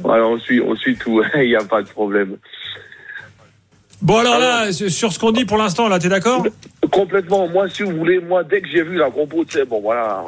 voilà, 0.01 0.25
on 0.25 0.39
suit, 0.39 0.61
on 0.61 0.75
suit 0.75 0.95
tout. 0.95 1.21
Il 1.35 1.47
n'y 1.47 1.55
a 1.55 1.63
pas 1.63 1.81
de 1.81 1.87
problème. 1.87 2.37
Bon, 4.01 4.19
alors 4.19 4.39
là, 4.39 4.71
sur 4.71 5.11
ce 5.13 5.19
qu'on 5.19 5.31
dit 5.31 5.45
pour 5.45 5.57
l'instant, 5.57 5.87
là, 5.87 5.99
t'es 5.99 6.09
d'accord? 6.09 6.45
Complètement. 6.91 7.47
Moi, 7.47 7.69
si 7.69 7.83
vous 7.83 7.91
voulez, 7.91 8.19
moi, 8.19 8.43
dès 8.43 8.61
que 8.61 8.67
j'ai 8.67 8.83
vu 8.83 8.95
la 8.97 9.09
compo, 9.09 9.43
tu 9.45 9.53
sais, 9.57 9.65
bon, 9.65 9.79
voilà, 9.81 10.23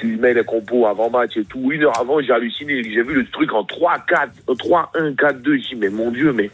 tu- 0.00 0.16
mets 0.16 0.34
les 0.34 0.44
compos 0.44 0.86
avant 0.86 1.10
match 1.10 1.36
et 1.36 1.44
tout. 1.44 1.70
Une 1.72 1.84
heure 1.84 1.98
avant, 2.00 2.20
j'ai 2.20 2.32
halluciné. 2.32 2.82
J'ai 2.84 3.02
vu 3.02 3.14
le 3.14 3.26
truc 3.26 3.52
en 3.52 3.64
3-4, 3.64 4.30
euh, 4.48 4.54
3-1, 4.54 5.14
4-2. 5.14 5.56
J'ai 5.56 5.74
dit, 5.74 5.80
mais 5.80 5.88
mon 5.90 6.10
Dieu, 6.10 6.32
mais 6.32 6.50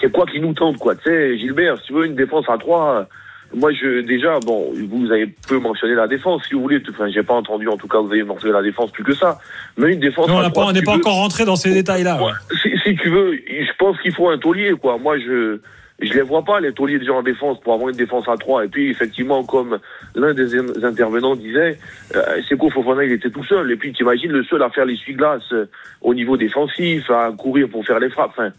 c'est 0.00 0.10
quoi 0.12 0.26
qui 0.26 0.40
nous 0.40 0.52
tente, 0.54 0.78
quoi? 0.78 0.94
Tu 0.96 1.04
sais, 1.04 1.38
Gilbert, 1.38 1.78
si 1.78 1.88
tu 1.88 1.92
veux 1.94 2.06
une 2.06 2.14
défense 2.16 2.44
à 2.48 2.58
3, 2.58 3.06
moi, 3.54 3.70
je, 3.72 4.00
déjà, 4.00 4.38
bon, 4.40 4.72
vous 4.88 5.12
avez 5.12 5.26
peu 5.48 5.58
mentionné 5.58 5.94
la 5.94 6.06
défense, 6.08 6.42
si 6.48 6.54
vous 6.54 6.62
voulez. 6.62 6.80
Enfin, 6.90 7.08
j'ai 7.10 7.22
pas 7.22 7.34
entendu, 7.34 7.68
en 7.68 7.76
tout 7.76 7.88
cas, 7.88 7.98
vous 7.98 8.10
avez 8.10 8.22
mentionné 8.22 8.54
la 8.54 8.62
défense 8.62 8.90
plus 8.92 9.04
que 9.04 9.14
ça. 9.14 9.38
Mais 9.76 9.92
une 9.92 10.00
défense 10.00 10.28
Non, 10.28 10.36
on 10.36 10.38
à 10.38 10.42
n'a 10.42 10.48
pas- 10.48 10.52
3, 10.62 10.66
on 10.68 10.72
n'est 10.72 10.82
pas 10.82 10.92
veux- 10.92 10.98
encore 10.98 11.16
rentré 11.16 11.44
dans 11.44 11.56
ces 11.56 11.72
détails-là. 11.72 12.22
Ouais, 12.22 12.32
si, 12.62 12.70
si 12.84 12.96
tu 12.96 13.10
veux, 13.10 13.32
je 13.34 13.70
pense 13.78 14.00
qu'il 14.00 14.12
faut 14.14 14.28
un 14.30 14.38
taulier, 14.38 14.72
quoi. 14.80 14.96
Moi, 14.98 15.18
je 15.18 15.60
je 16.02 16.12
les 16.14 16.22
vois 16.22 16.42
pas, 16.42 16.60
les 16.60 16.72
tauliers 16.72 16.98
déjà 16.98 17.12
en 17.12 17.22
défense, 17.22 17.60
pour 17.60 17.74
avoir 17.74 17.90
une 17.90 17.96
défense 17.96 18.28
à 18.28 18.36
3. 18.36 18.64
Et 18.64 18.68
puis, 18.68 18.90
effectivement, 18.90 19.44
comme 19.44 19.78
l'un 20.14 20.34
des 20.34 20.56
in- 20.56 20.82
intervenants 20.82 21.36
disait, 21.36 21.78
euh, 22.16 22.42
Seko 22.48 22.70
Fofana, 22.70 23.04
il 23.04 23.12
était 23.12 23.30
tout 23.30 23.44
seul. 23.44 23.70
Et 23.70 23.76
puis, 23.76 23.92
t'imagines 23.92 24.32
le 24.32 24.42
seul 24.44 24.62
à 24.62 24.70
faire 24.70 24.84
l'essuie-glace 24.84 25.52
euh, 25.52 25.66
au 26.00 26.14
niveau 26.14 26.36
défensif, 26.36 27.08
à 27.10 27.30
courir 27.36 27.68
pour 27.68 27.84
faire 27.86 28.00
les 28.00 28.10
frappes. 28.10 28.30
Enfin, 28.30 28.50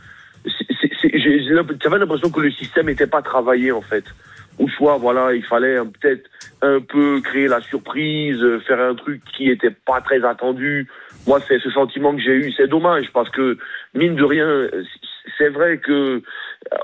j'avais 1.04 2.00
l'impression 2.00 2.30
que 2.30 2.42
le 2.42 2.52
système 2.52 2.88
n'était 2.88 3.08
pas 3.08 3.22
travaillé, 3.22 3.72
en 3.72 3.82
fait. 3.82 4.06
Ou 4.60 4.70
soit, 4.70 4.98
voilà, 4.98 5.34
il 5.34 5.44
fallait 5.44 5.78
peut-être 6.00 6.30
un 6.62 6.80
peu 6.80 7.20
créer 7.22 7.48
la 7.48 7.60
surprise, 7.62 8.42
euh, 8.42 8.60
faire 8.60 8.80
un 8.80 8.94
truc 8.96 9.22
qui 9.36 9.50
était 9.50 9.72
pas 9.72 10.00
très 10.00 10.24
attendu. 10.24 10.88
Moi, 11.26 11.40
c'est 11.48 11.60
ce 11.60 11.72
sentiment 11.72 12.16
que 12.16 12.22
j'ai 12.22 12.34
eu. 12.36 12.52
C'est 12.56 12.68
dommage 12.68 13.08
parce 13.14 13.30
que, 13.32 13.58
mine 13.96 14.16
de 14.16 14.24
rien, 14.24 14.68
c'est 15.38 15.50
vrai 15.50 15.78
que 15.78 16.22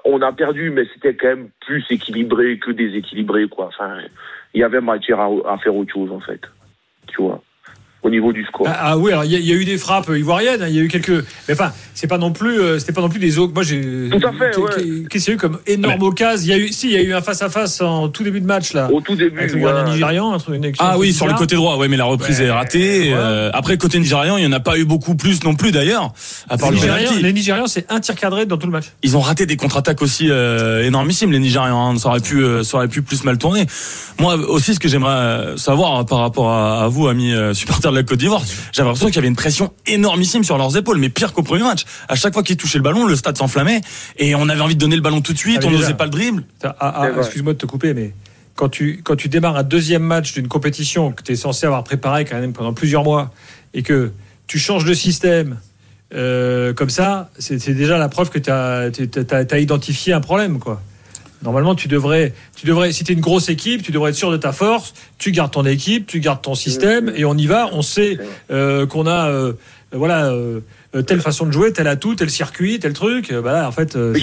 on 0.06 0.22
a 0.22 0.32
perdu, 0.32 0.72
mais 0.72 0.84
c'était 0.94 1.16
quand 1.16 1.28
même 1.28 1.50
plus 1.66 1.86
équilibré 1.90 2.58
que 2.60 2.72
déséquilibré, 2.72 3.48
quoi. 3.48 3.68
Enfin, 3.68 4.00
il 4.54 4.62
y 4.62 4.64
avait 4.64 4.82
matière 4.82 5.20
à, 5.20 5.30
à 5.46 5.58
faire 5.58 5.76
autre 5.76 5.94
chose, 5.94 6.12
en 6.12 6.20
fait. 6.20 6.42
Tu 7.08 7.22
vois, 7.22 7.42
au 8.04 8.10
niveau 8.10 8.32
du 8.34 8.44
score. 8.46 8.66
Ah, 8.70 8.78
ah 8.92 8.98
oui, 8.98 9.12
alors 9.12 9.26
il 9.26 9.32
y, 9.32 9.36
a- 9.36 9.40
y 9.40 9.52
eu 9.52 9.66
des 9.66 9.78
frappes 9.78 10.10
ivoiriennes, 10.16 10.62
hein, 10.62 10.68
il 10.70 10.76
y 10.76 10.80
a 10.80 10.82
eu 10.82 10.88
quelques. 10.88 11.26
Mais 11.48 11.54
enfin, 11.54 11.72
c'est 11.94 12.08
pas 12.08 12.18
non 12.18 12.32
plus, 12.32 12.60
euh, 12.60 12.80
c'était 12.80 12.94
pas 12.94 13.02
non 13.02 13.10
plus 13.10 13.20
des 13.20 13.38
autres. 13.38 13.54
Moi, 13.54 13.64
j'ai. 13.64 14.10
Tout 14.10 14.26
à 14.26 14.32
fait, 14.32 14.52
qu'est- 14.52 14.58
ouais. 14.58 14.70
qu'est- 14.76 15.08
Qu'est-ce 15.10 15.26
qu'il 15.26 15.32
y 15.34 15.34
a 15.34 15.36
eu 15.36 15.38
comme 15.38 15.60
énorme 15.68 16.02
occasion? 16.04 16.44
Il 16.46 16.50
y 16.50 16.54
a 16.54 16.58
eu, 16.58 16.72
si, 16.72 16.88
il 16.88 16.94
y 16.94 16.98
a 16.98 17.02
eu 17.02 17.14
un 17.14 17.22
face 17.22 17.42
à 17.42 17.50
face 17.50 17.82
en 17.82 18.08
tout 18.10 18.24
début 18.24 18.40
de 18.42 18.46
match 18.46 18.74
là, 18.74 18.90
Au 18.92 19.02
tout 19.02 19.16
début, 19.16 19.38
avec 19.40 19.54
le 19.54 19.60
voilà. 19.60 19.78
gardien 19.80 19.94
nigérian, 19.94 20.34
un 20.34 20.38
truc- 20.38 20.56
une 20.56 20.72
Ah 20.80 20.98
oui, 20.98 21.12
sur 21.14 21.28
le 21.28 21.34
côté 21.34 21.56
droit, 21.56 21.76
ouais, 21.78 21.88
mais 21.90 21.98
la 21.98 22.06
reprise 22.06 22.40
Ouais, 22.40 22.46
est 22.46 22.52
ratée. 22.52 23.12
Euh, 23.14 23.50
après, 23.54 23.78
côté 23.78 24.00
nigérian, 24.00 24.38
il 24.38 24.42
n'y 24.46 24.48
en 24.48 24.56
a 24.56 24.60
pas 24.62 24.78
eu 24.78 24.86
beaucoup 24.86 25.16
plus 25.16 25.44
non 25.44 25.56
plus 25.56 25.72
d'ailleurs. 25.72 26.14
À 26.50 26.58
part 26.58 26.70
Les 26.72 26.78
le 26.78 26.82
Nigérians, 26.82 27.04
penalty. 27.10 27.24
les 27.24 27.34
Nigérians, 27.34 27.68
c'est 27.68 27.92
un 27.92 28.00
tir 28.00 28.16
cadré 28.16 28.46
dans 28.46 28.58
tout 28.58 28.68
le 28.68 28.72
match. 28.72 28.86
Ils 29.04 29.18
ont 29.18 29.22
raté 29.22 29.46
des 29.46 29.58
contre-attaques 29.58 30.02
aussi 30.02 30.28
euh, 30.30 30.86
énormissimes, 30.86 31.32
les 31.32 31.40
Nigérians. 31.40 31.90
hein. 31.96 31.98
Ça 31.98 32.10
aurait 32.10 32.20
pu, 32.22 32.42
euh, 32.44 32.64
ça 32.64 32.78
aurait 32.78 32.88
pu 32.88 33.02
plus 33.02 33.24
mal 33.26 33.38
tourner. 33.38 33.66
Moi 34.20 34.36
aussi, 34.36 34.74
ce 34.74 34.80
que 34.80 34.88
j'aimerais 34.88 35.58
savoir 35.58 36.06
par 36.06 36.20
rapport 36.20 36.50
à, 36.50 36.84
à 36.84 36.88
vous, 36.88 37.08
amis 37.08 37.34
euh, 37.34 37.54
supporters 37.90 37.92
de 37.92 37.98
la 37.98 38.04
Côte 38.04 38.20
d'Ivoire, 38.20 38.44
j'avais 38.72 38.88
l'impression 38.88 39.08
qu'il 39.08 39.16
y 39.16 39.20
avait 39.20 39.28
une 39.28 39.36
pression 39.36 39.74
énormissime 39.86 40.44
sur 40.44 40.58
leurs 40.58 40.76
épaules, 40.78 40.98
mais 40.98 41.10
pire 41.10 41.34
qu'au 41.34 41.44
premier 41.44 41.64
match. 41.64 41.86
À 42.08 42.16
chaque 42.16 42.34
fois 42.34 42.44
qu'ils 42.44 42.58
touchaient 42.58 42.78
le 42.78 42.84
ballon, 42.84 43.06
le 43.06 43.16
stade 43.16 43.38
s'enflammait 43.38 43.82
et 44.18 44.36
on 44.36 44.50
avait 44.50 44.62
envie 44.62 44.76
de 44.76 44.80
donner 44.80 44.96
le 44.96 45.02
ballon 45.02 45.22
tout 45.22 45.34
de 45.34 45.38
suite. 45.38 45.60
Ah, 45.64 45.68
on 45.68 45.72
n'osait 45.72 45.94
pas 45.94 46.06
le 46.06 46.12
dribble. 46.12 46.44
Ah, 46.64 46.76
ah. 46.80 47.10
Excuse-moi 47.18 47.54
de 47.54 47.58
te 47.58 47.66
couper, 47.66 47.94
mais 47.94 48.14
quand 48.56 48.70
tu, 48.70 49.02
quand 49.04 49.16
tu 49.16 49.30
démarres 49.30 49.58
un 49.58 49.64
deuxième 49.64 50.04
match 50.04 50.34
d'une 50.34 50.48
compétition 50.48 51.12
que 51.12 51.24
tu 51.24 51.32
es 51.32 51.36
censé 51.36 51.66
avoir 51.66 51.84
préparé 51.84 52.26
quand 52.26 52.40
même 52.40 52.54
pendant 52.54 52.74
plusieurs 52.74 53.04
mois 53.04 53.32
et 53.74 53.84
que 53.84 54.12
tu 54.48 54.60
changes 54.60 54.86
de 54.86 54.94
système 54.94 55.58
euh, 56.14 56.74
comme 56.74 56.90
ça, 56.90 57.30
c'est 57.38 57.60
c'est 57.60 57.74
déjà 57.74 57.98
la 57.98 58.10
preuve 58.10 58.30
que 58.30 58.40
tu 58.40 58.50
as, 58.50 59.60
identifié 59.60 60.14
un 60.14 60.22
problème. 60.22 60.60
quoi. 60.60 60.82
Normalement, 61.42 61.74
tu 61.76 61.88
devrais, 61.88 62.34
tu 62.56 62.66
devrais, 62.66 62.92
si 62.92 63.04
tu 63.06 63.12
es 63.12 63.16
une 63.16 63.22
grosse 63.22 63.48
équipe, 63.50 63.82
tu 63.82 63.92
devrais 63.94 64.10
être 64.10 64.16
sûr 64.18 64.32
de 64.32 64.38
ta 64.38 64.52
force, 64.52 64.94
tu 65.18 65.32
gardes 65.32 65.52
ton 65.52 65.66
équipe, 65.66 66.06
tu 66.08 66.20
gardes 66.20 66.42
ton 66.42 66.54
système 66.56 67.12
et 67.16 67.24
on 67.24 67.36
y 67.38 67.48
va. 67.48 67.70
On 67.72 67.82
sait 67.82 68.18
euh, 68.52 68.86
qu'on 68.86 69.08
a 69.08 69.30
euh, 69.30 69.54
voilà, 69.94 70.26
euh, 70.32 70.60
telle 71.08 71.22
façon 71.22 71.46
de 71.46 71.52
jouer, 71.52 71.72
tel 71.72 71.88
atout, 71.88 72.16
tel 72.16 72.30
circuit, 72.30 72.80
tel 72.80 72.92
truc. 72.94 73.32
Bah 73.34 73.54
là, 73.54 73.68
en 73.68 73.72
fait, 73.72 73.96
c'est 74.14 74.20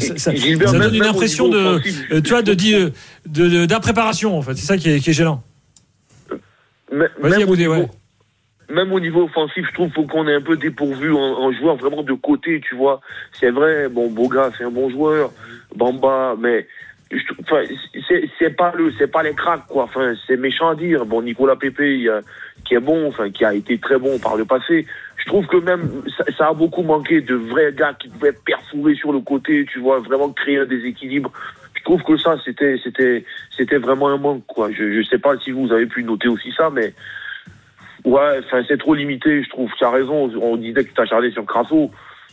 ça. 0.00 0.18
Ça- 0.18 0.34
Gilbert, 0.34 0.70
donne 0.78 0.94
une 0.94 1.02
impression 1.10 1.48
de, 1.48 1.80
tu 2.20 2.30
vois, 2.30 2.42
de 2.42 2.54
dire 2.54 2.90
de, 3.26 3.48
de- 3.48 3.66
d'impréparation 3.66 4.38
en 4.38 4.42
fait. 4.42 4.54
C'est 4.54 4.66
ça 4.66 4.76
qui 4.78 4.88
est, 4.90 5.00
qui 5.00 5.10
est 5.10 5.14
gênant. 5.14 5.42
Vas-y, 7.20 7.42
Aboudé, 7.42 7.62
niveau, 7.62 7.74
ouais. 7.74 7.88
Même 8.68 8.92
au 8.92 9.00
niveau 9.00 9.24
offensif, 9.24 9.66
je 9.68 9.74
trouve 9.74 9.92
qu'on 10.06 10.26
est 10.28 10.34
un 10.34 10.40
peu 10.40 10.56
dépourvu 10.56 11.12
en, 11.12 11.18
en 11.18 11.52
joueur 11.52 11.76
vraiment 11.76 12.02
de 12.02 12.12
côté, 12.14 12.60
tu 12.60 12.74
vois. 12.74 13.00
C'est 13.32 13.50
vrai, 13.50 13.88
bon, 13.88 14.10
Boga, 14.10 14.50
c'est 14.56 14.64
un 14.64 14.70
bon 14.70 14.90
joueur, 14.90 15.30
Bamba, 15.74 16.34
mais 16.38 16.66
enfin, 17.40 17.62
c'est 18.38 18.56
pas 18.56 18.72
le, 18.76 18.92
c'est 18.98 19.10
pas 19.10 19.22
les 19.22 19.34
cracks, 19.34 19.66
quoi. 19.68 19.84
Enfin, 19.84 20.14
c'est 20.26 20.36
méchant 20.36 20.70
à 20.70 20.74
dire. 20.74 21.06
Bon, 21.06 21.22
Nicolas 21.22 21.56
il, 21.62 22.08
euh, 22.08 22.20
qui 22.64 22.74
est 22.74 22.80
bon, 22.80 23.08
enfin, 23.08 23.30
qui 23.30 23.44
a 23.44 23.54
été 23.54 23.78
très 23.78 23.98
bon 23.98 24.18
par 24.18 24.36
le 24.36 24.44
passé. 24.44 24.86
Je 25.16 25.26
trouve 25.26 25.46
que 25.46 25.58
même 25.58 26.02
ça, 26.16 26.24
ça 26.36 26.48
a 26.48 26.52
beaucoup 26.52 26.82
manqué 26.82 27.20
de 27.20 27.34
vrais 27.34 27.72
gars 27.72 27.94
qui 27.94 28.08
pouvaient 28.08 28.32
perforer 28.32 28.94
sur 28.94 29.12
le 29.12 29.20
côté, 29.20 29.66
tu 29.72 29.78
vois, 29.78 30.00
vraiment 30.00 30.30
créer 30.30 30.58
un 30.58 30.66
déséquilibre. 30.66 31.30
Je 31.74 31.82
trouve 31.84 32.02
que 32.02 32.16
ça, 32.16 32.36
c'était, 32.44 32.80
c'était, 32.82 33.24
c'était 33.56 33.78
vraiment 33.78 34.08
un 34.08 34.16
manque, 34.16 34.44
quoi. 34.46 34.72
Je, 34.72 34.92
je 34.92 35.02
sais 35.08 35.18
pas 35.18 35.38
si 35.38 35.52
vous 35.52 35.72
avez 35.72 35.86
pu 35.86 36.02
noter 36.02 36.26
aussi 36.26 36.52
ça, 36.56 36.68
mais 36.70 36.92
ouais, 38.06 38.40
c'est 38.68 38.78
trop 38.78 38.94
limité, 38.94 39.42
je 39.44 39.50
trouve. 39.50 39.68
Tu 39.78 39.84
as 39.84 39.90
raison. 39.90 40.30
On 40.40 40.56
disait 40.56 40.82
que 40.84 40.88
tu 40.88 40.94
t'acharnais 40.94 41.30
sur 41.30 41.44
Crasso. 41.44 41.90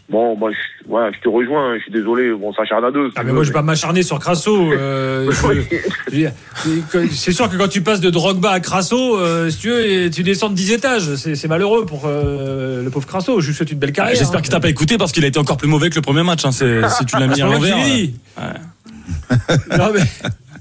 Bon, 0.10 0.36
moi, 0.36 0.52
je, 0.52 0.90
ouais, 0.92 1.12
je 1.16 1.20
te 1.22 1.30
rejoins. 1.30 1.72
hein, 1.72 1.76
Je 1.78 1.84
suis 1.84 1.92
désolé. 1.92 2.32
Bon, 2.34 2.50
on 2.50 2.54
s'acharne 2.54 2.84
à 2.84 2.92
deux. 2.92 3.10
Ah 3.16 3.22
mais 3.24 3.30
veux, 3.30 3.36
moi 3.36 3.44
je 3.44 3.50
vais 3.50 3.54
pas 3.54 3.62
m'acharner 3.62 4.04
sur 4.04 4.20
Crasso. 4.20 4.74
euh, 4.74 5.32
c'est- 6.12 7.32
sûr 7.32 7.50
que 7.50 7.56
quand 7.56 7.70
tu 7.70 7.82
passes 7.82 8.02
de 8.02 8.10
Drogba 8.10 8.52
à 8.52 8.60
Crasso, 8.60 9.18
euh, 9.18 9.50
si 9.50 9.60
tu 9.60 9.70
veux, 9.70 10.10
tu 10.10 10.24
descends 10.24 10.50
de 10.50 10.56
10 10.56 10.74
étages. 10.74 11.16
C'est 11.16 11.48
malheureux 11.48 11.86
pour 11.86 12.04
euh, 12.06 12.84
le 12.84 12.90
pauvre 12.90 13.08
Crasso. 13.08 13.40
Je 13.40 13.48
lui 13.48 13.54
souhaite 13.56 13.72
une 13.72 13.80
belle 13.80 13.94
carrière. 13.94 14.16
J'espère 14.18 14.40
hein. 14.40 14.42
qu'il 14.42 14.52
t'a 14.52 14.60
pas 14.60 14.70
écouté 14.70 14.98
parce 14.98 15.14
qu'il 15.14 15.24
a 15.24 15.28
été 15.28 15.40
encore 15.40 15.56
plus 15.58 15.70
mauvais 15.70 15.90
que 15.90 15.96
le 15.96 16.02
premier 16.02 16.24
match. 16.24 16.44
Hein. 16.46 16.52
C'est- 16.52 16.82
Si 16.90 17.06
tu 17.06 17.18
l'as 17.18 17.28
mis 17.28 17.36
C'est 17.36 17.42
à 17.42 17.46
l'envers. 17.46 17.78
euh, 17.78 18.54
Non, 19.78 19.90
mais, 19.94 20.02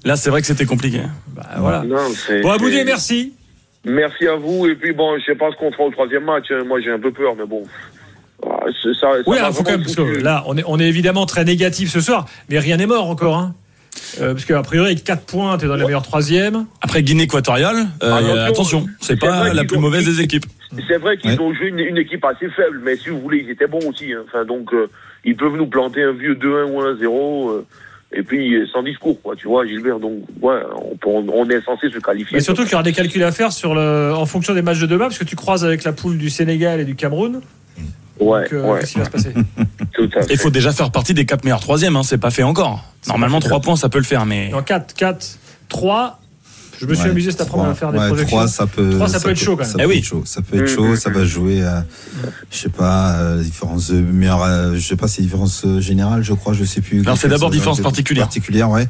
Là, 0.04 0.16
c'est 0.16 0.31
vrai 0.31 0.40
que 0.40 0.47
c'était 0.47 0.66
compliqué. 0.66 1.00
bah, 1.35 1.42
voilà. 1.59 1.83
Non, 1.83 1.97
Bon, 2.42 2.50
Aboudé, 2.50 2.85
merci. 2.85 3.33
Merci 3.85 4.27
à 4.29 4.37
vous. 4.37 4.67
Et 4.67 4.75
puis, 4.75 4.93
bon, 4.93 5.19
je 5.19 5.25
sais 5.25 5.35
pas 5.35 5.51
ce 5.51 5.57
qu'on 5.57 5.73
fera 5.73 5.85
au 5.85 5.91
troisième 5.91 6.25
match. 6.25 6.47
hein. 6.51 6.62
Moi, 6.67 6.81
j'ai 6.81 6.91
un 6.91 6.99
peu 7.01 7.11
peur, 7.11 7.35
mais 7.37 7.47
bon. 7.47 7.65
Ah, 8.45 8.61
c'est- 8.83 8.95
Ça, 8.95 9.12
ça 9.12 9.19
Oui, 9.27 9.39
alors 9.39 9.53
faut 9.53 9.62
quand 9.62 9.73
même, 9.73 9.85
que 9.85 10.21
là, 10.23 10.45
on 10.47 10.57
est, 10.57 10.65
on 10.67 10.79
est 10.79 10.87
évidemment 10.89 11.27
très 11.27 11.45
négatif 11.45 11.91
ce 11.91 12.01
soir, 12.01 12.27
mais 12.49 12.59
rien 12.59 12.77
n'est 12.77 12.87
mort 12.87 13.09
encore. 13.09 13.37
Hein. 13.37 13.55
Euh, 14.21 14.33
parce 14.33 14.45
qu'a 14.45 14.62
priori, 14.62 14.87
avec 14.93 15.05
4 15.05 15.25
points, 15.27 15.57
tu 15.59 15.65
es 15.65 15.69
dans 15.69 15.77
la 15.77 15.85
meilleure 15.85 16.03
troisième. 16.03 16.67
Après 16.81 17.03
Guinée 17.03 17.25
équatoriale, 17.25 17.87
euh, 18.03 18.12
Attention, 18.47 18.81
attention, 18.81 18.87
c'est 19.01 19.19
pas 19.19 19.53
la 19.53 19.65
plus 19.65 19.77
ont- 19.77 19.81
mauvaise 19.81 20.05
des 20.07 20.21
équipes. 20.23 20.47
C'est 20.89 20.97
vrai 20.97 21.17
qu'ils 21.19 21.33
Ouais. 21.33 21.41
ont 21.41 21.53
joué 21.55 21.69
une, 21.69 21.79
une 21.79 21.99
équipe 21.99 22.25
assez 22.25 22.49
faible, 22.51 22.81
mais 22.83 22.97
si 22.97 23.11
vous 23.11 23.21
voulez, 23.21 23.45
ils 23.45 23.51
étaient 23.51 23.67
bons 23.67 23.87
aussi. 23.89 24.12
hein. 24.12 24.23
Enfin, 24.27 24.45
donc, 24.45 24.73
euh, 24.73 24.89
ils 25.25 25.37
peuvent 25.37 25.57
nous 25.57 25.67
planter 25.67 26.03
un 26.03 26.12
vieux 26.12 26.35
2-1 26.35 26.65
ou 26.65 26.81
1-0. 26.81 27.65
Et 28.14 28.23
puis, 28.23 28.54
euh, 28.54 28.66
sans 28.73 28.83
discours, 28.83 29.21
quoi. 29.23 29.35
Tu 29.37 29.47
vois, 29.49 29.66
Gilbert. 29.66 29.99
Donc, 29.99 30.12
ouais, 30.40 30.61
on, 30.76 30.97
peut- 30.97 31.09
on- 31.09 31.26
on 31.33 31.49
est 31.49 31.62
censé 31.64 31.90
se 31.90 31.99
qualifier. 31.99 32.37
Mais 32.37 32.42
surtout 32.42 32.62
qu'il 32.62 32.73
y 32.73 32.75
aura 32.75 32.83
des 32.83 32.92
calculs 32.92 33.23
à 33.25 33.33
faire 33.33 33.52
sur 33.52 33.75
le, 33.75 34.12
en 34.14 34.26
fonction 34.26 34.54
des 34.54 34.62
matchs 34.62 34.81
de 34.81 34.87
demain, 34.87 35.07
parce 35.07 35.19
que 35.19 35.25
tu 35.25 35.37
croises 35.37 35.64
avec 35.64 35.85
la 35.85 35.92
poule 35.92 36.19
du 36.19 36.31
Sénégal 36.31 36.81
et 36.81 36.85
du 36.85 36.95
Cameroun. 36.95 37.40
Ouais, 38.21 38.42
Donc, 38.42 38.52
euh, 38.52 38.62
ouais, 38.73 38.81
qu'est-ce 38.81 38.92
qui 38.92 38.99
va 38.99 39.04
se 39.07 39.11
passer 39.11 39.33
tout 39.95 40.09
à 40.16 40.23
fait. 40.23 40.33
Il 40.35 40.38
faut 40.38 40.50
déjà 40.50 40.73
faire 40.73 40.90
partie 40.92 41.14
des 41.14 41.25
quatre 41.26 41.45
meilleurs 41.45 41.61
troisièmes, 41.61 41.97
hein, 41.97 42.02
c'est 42.04 42.19
pas 42.19 42.31
fait 42.31 42.42
encore. 42.45 42.85
Normalement, 43.09 43.40
trois 43.40 43.61
points, 43.61 43.76
ça 43.76 43.88
peut 43.88 43.99
le 43.99 44.04
faire, 44.04 44.26
mais 44.26 44.52
En 44.54 44.62
4, 44.62 44.95
4, 44.95 45.38
3. 45.69 46.19
Je 46.83 46.87
me 46.89 46.95
suis 46.95 47.05
Ouais, 47.05 47.11
amusé 47.11 47.31
cet 47.31 47.41
après-midi 47.43 47.71
à 47.71 47.75
faire 47.75 47.93
des 47.93 47.99
Ouais, 47.99 48.09
projections. 48.09 48.37
trois, 48.39 48.49
ça 48.49 48.67
peut, 48.67 48.91
Trois, 48.91 49.09
ça 49.09 49.21
peut 49.21 49.31
être 49.31 49.39
chaud, 49.39 49.57
quand 49.57 49.62
même. 49.62 49.71
Ça 49.71 49.77
Eh 49.79 49.83
peut 49.85 49.89
oui. 49.91 49.99
être 49.99 50.05
chaud. 50.05 50.23
Ça 50.27 50.43
peut 50.43 50.57
être 50.57 50.62
Mhm. 50.62 50.77
chaud. 50.77 50.97
Ça 50.97 51.11
va 51.11 51.25
jouer, 51.25 51.62
à, 51.62 51.85
je 52.51 52.59
sais 52.59 52.69
pas, 52.69 53.12
euh, 53.19 53.41
différence 53.43 53.91
de 53.93 54.01
meilleure, 54.01 54.43
euh, 54.43 54.75
je 54.75 54.81
sais 54.81 54.97
pas, 54.97 55.07
c'est 55.07 55.23
différence 55.23 55.65
euh, 55.65 55.81
générale, 55.81 56.23
je 56.25 56.33
crois, 56.33 56.55
je 56.55 56.65
sais 56.65 56.81
plus. 56.81 57.03
Non, 57.03 57.15
c'est 57.15 57.29
d'abord 57.29 57.51
différence 57.51 57.79
euh, 57.79 57.83
particulière. 57.85 58.25
Particulière, 58.27 58.69
ouais. 58.71 58.89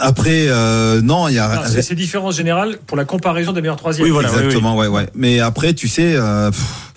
Après, 0.00 0.46
euh, 0.48 1.00
non, 1.02 1.28
il 1.28 1.34
y 1.34 1.38
a. 1.38 1.64
C'est 1.66 1.82
c'est 1.82 1.94
différence 1.94 2.36
générale 2.36 2.78
pour 2.86 2.96
la 2.96 3.04
comparaison 3.04 3.52
des 3.52 3.60
meilleurs 3.60 3.76
troisièmes. 3.76 4.04
Oui, 4.04 4.10
voilà. 4.10 4.28
Exactement, 4.30 4.76
ouais, 4.76 4.86
ouais. 4.86 5.08
Mais 5.14 5.40
après, 5.40 5.74
tu 5.74 5.88
sais, 5.88 6.14
euh, 6.14 6.50
pff, 6.50 6.92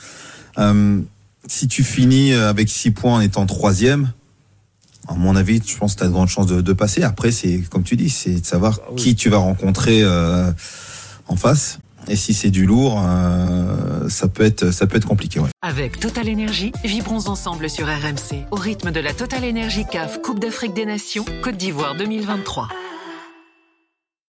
euh, 0.57 0.99
si 1.47 1.67
tu 1.67 1.83
finis 1.83 2.33
avec 2.33 2.69
6 2.69 2.91
points 2.91 3.15
en 3.15 3.21
étant 3.21 3.45
troisième, 3.45 4.11
à 5.09 5.15
mon 5.15 5.35
avis, 5.35 5.61
je 5.65 5.77
pense 5.77 5.93
que 5.93 5.99
tu 5.99 6.03
as 6.03 6.07
de 6.07 6.11
grandes 6.11 6.27
chances 6.27 6.47
de, 6.47 6.61
de 6.61 6.73
passer. 6.73 7.03
Après, 7.03 7.31
c'est 7.31 7.61
comme 7.69 7.83
tu 7.83 7.95
dis, 7.95 8.09
c'est 8.09 8.41
de 8.41 8.45
savoir 8.45 8.79
qui 8.95 9.15
tu 9.15 9.29
vas 9.29 9.37
rencontrer 9.37 10.01
euh, 10.03 10.51
en 11.27 11.35
face. 11.35 11.79
Et 12.07 12.15
si 12.15 12.33
c'est 12.33 12.49
du 12.49 12.65
lourd, 12.65 13.03
euh, 13.03 14.07
ça 14.09 14.27
peut 14.27 14.43
être 14.43 14.71
ça 14.71 14.87
peut 14.87 14.97
être 14.97 15.07
compliqué. 15.07 15.39
Ouais. 15.39 15.49
Avec 15.61 15.99
Total 15.99 16.29
Energy, 16.29 16.71
vibrons 16.83 17.27
ensemble 17.27 17.69
sur 17.69 17.87
RMC 17.87 18.45
au 18.51 18.55
rythme 18.55 18.91
de 18.91 18.99
la 18.99 19.13
Total 19.13 19.43
Energy 19.43 19.85
CAF 19.91 20.21
Coupe 20.21 20.39
d'Afrique 20.39 20.73
des 20.73 20.85
Nations 20.85 21.25
Côte 21.43 21.57
d'Ivoire 21.57 21.95
2023. 21.95 22.69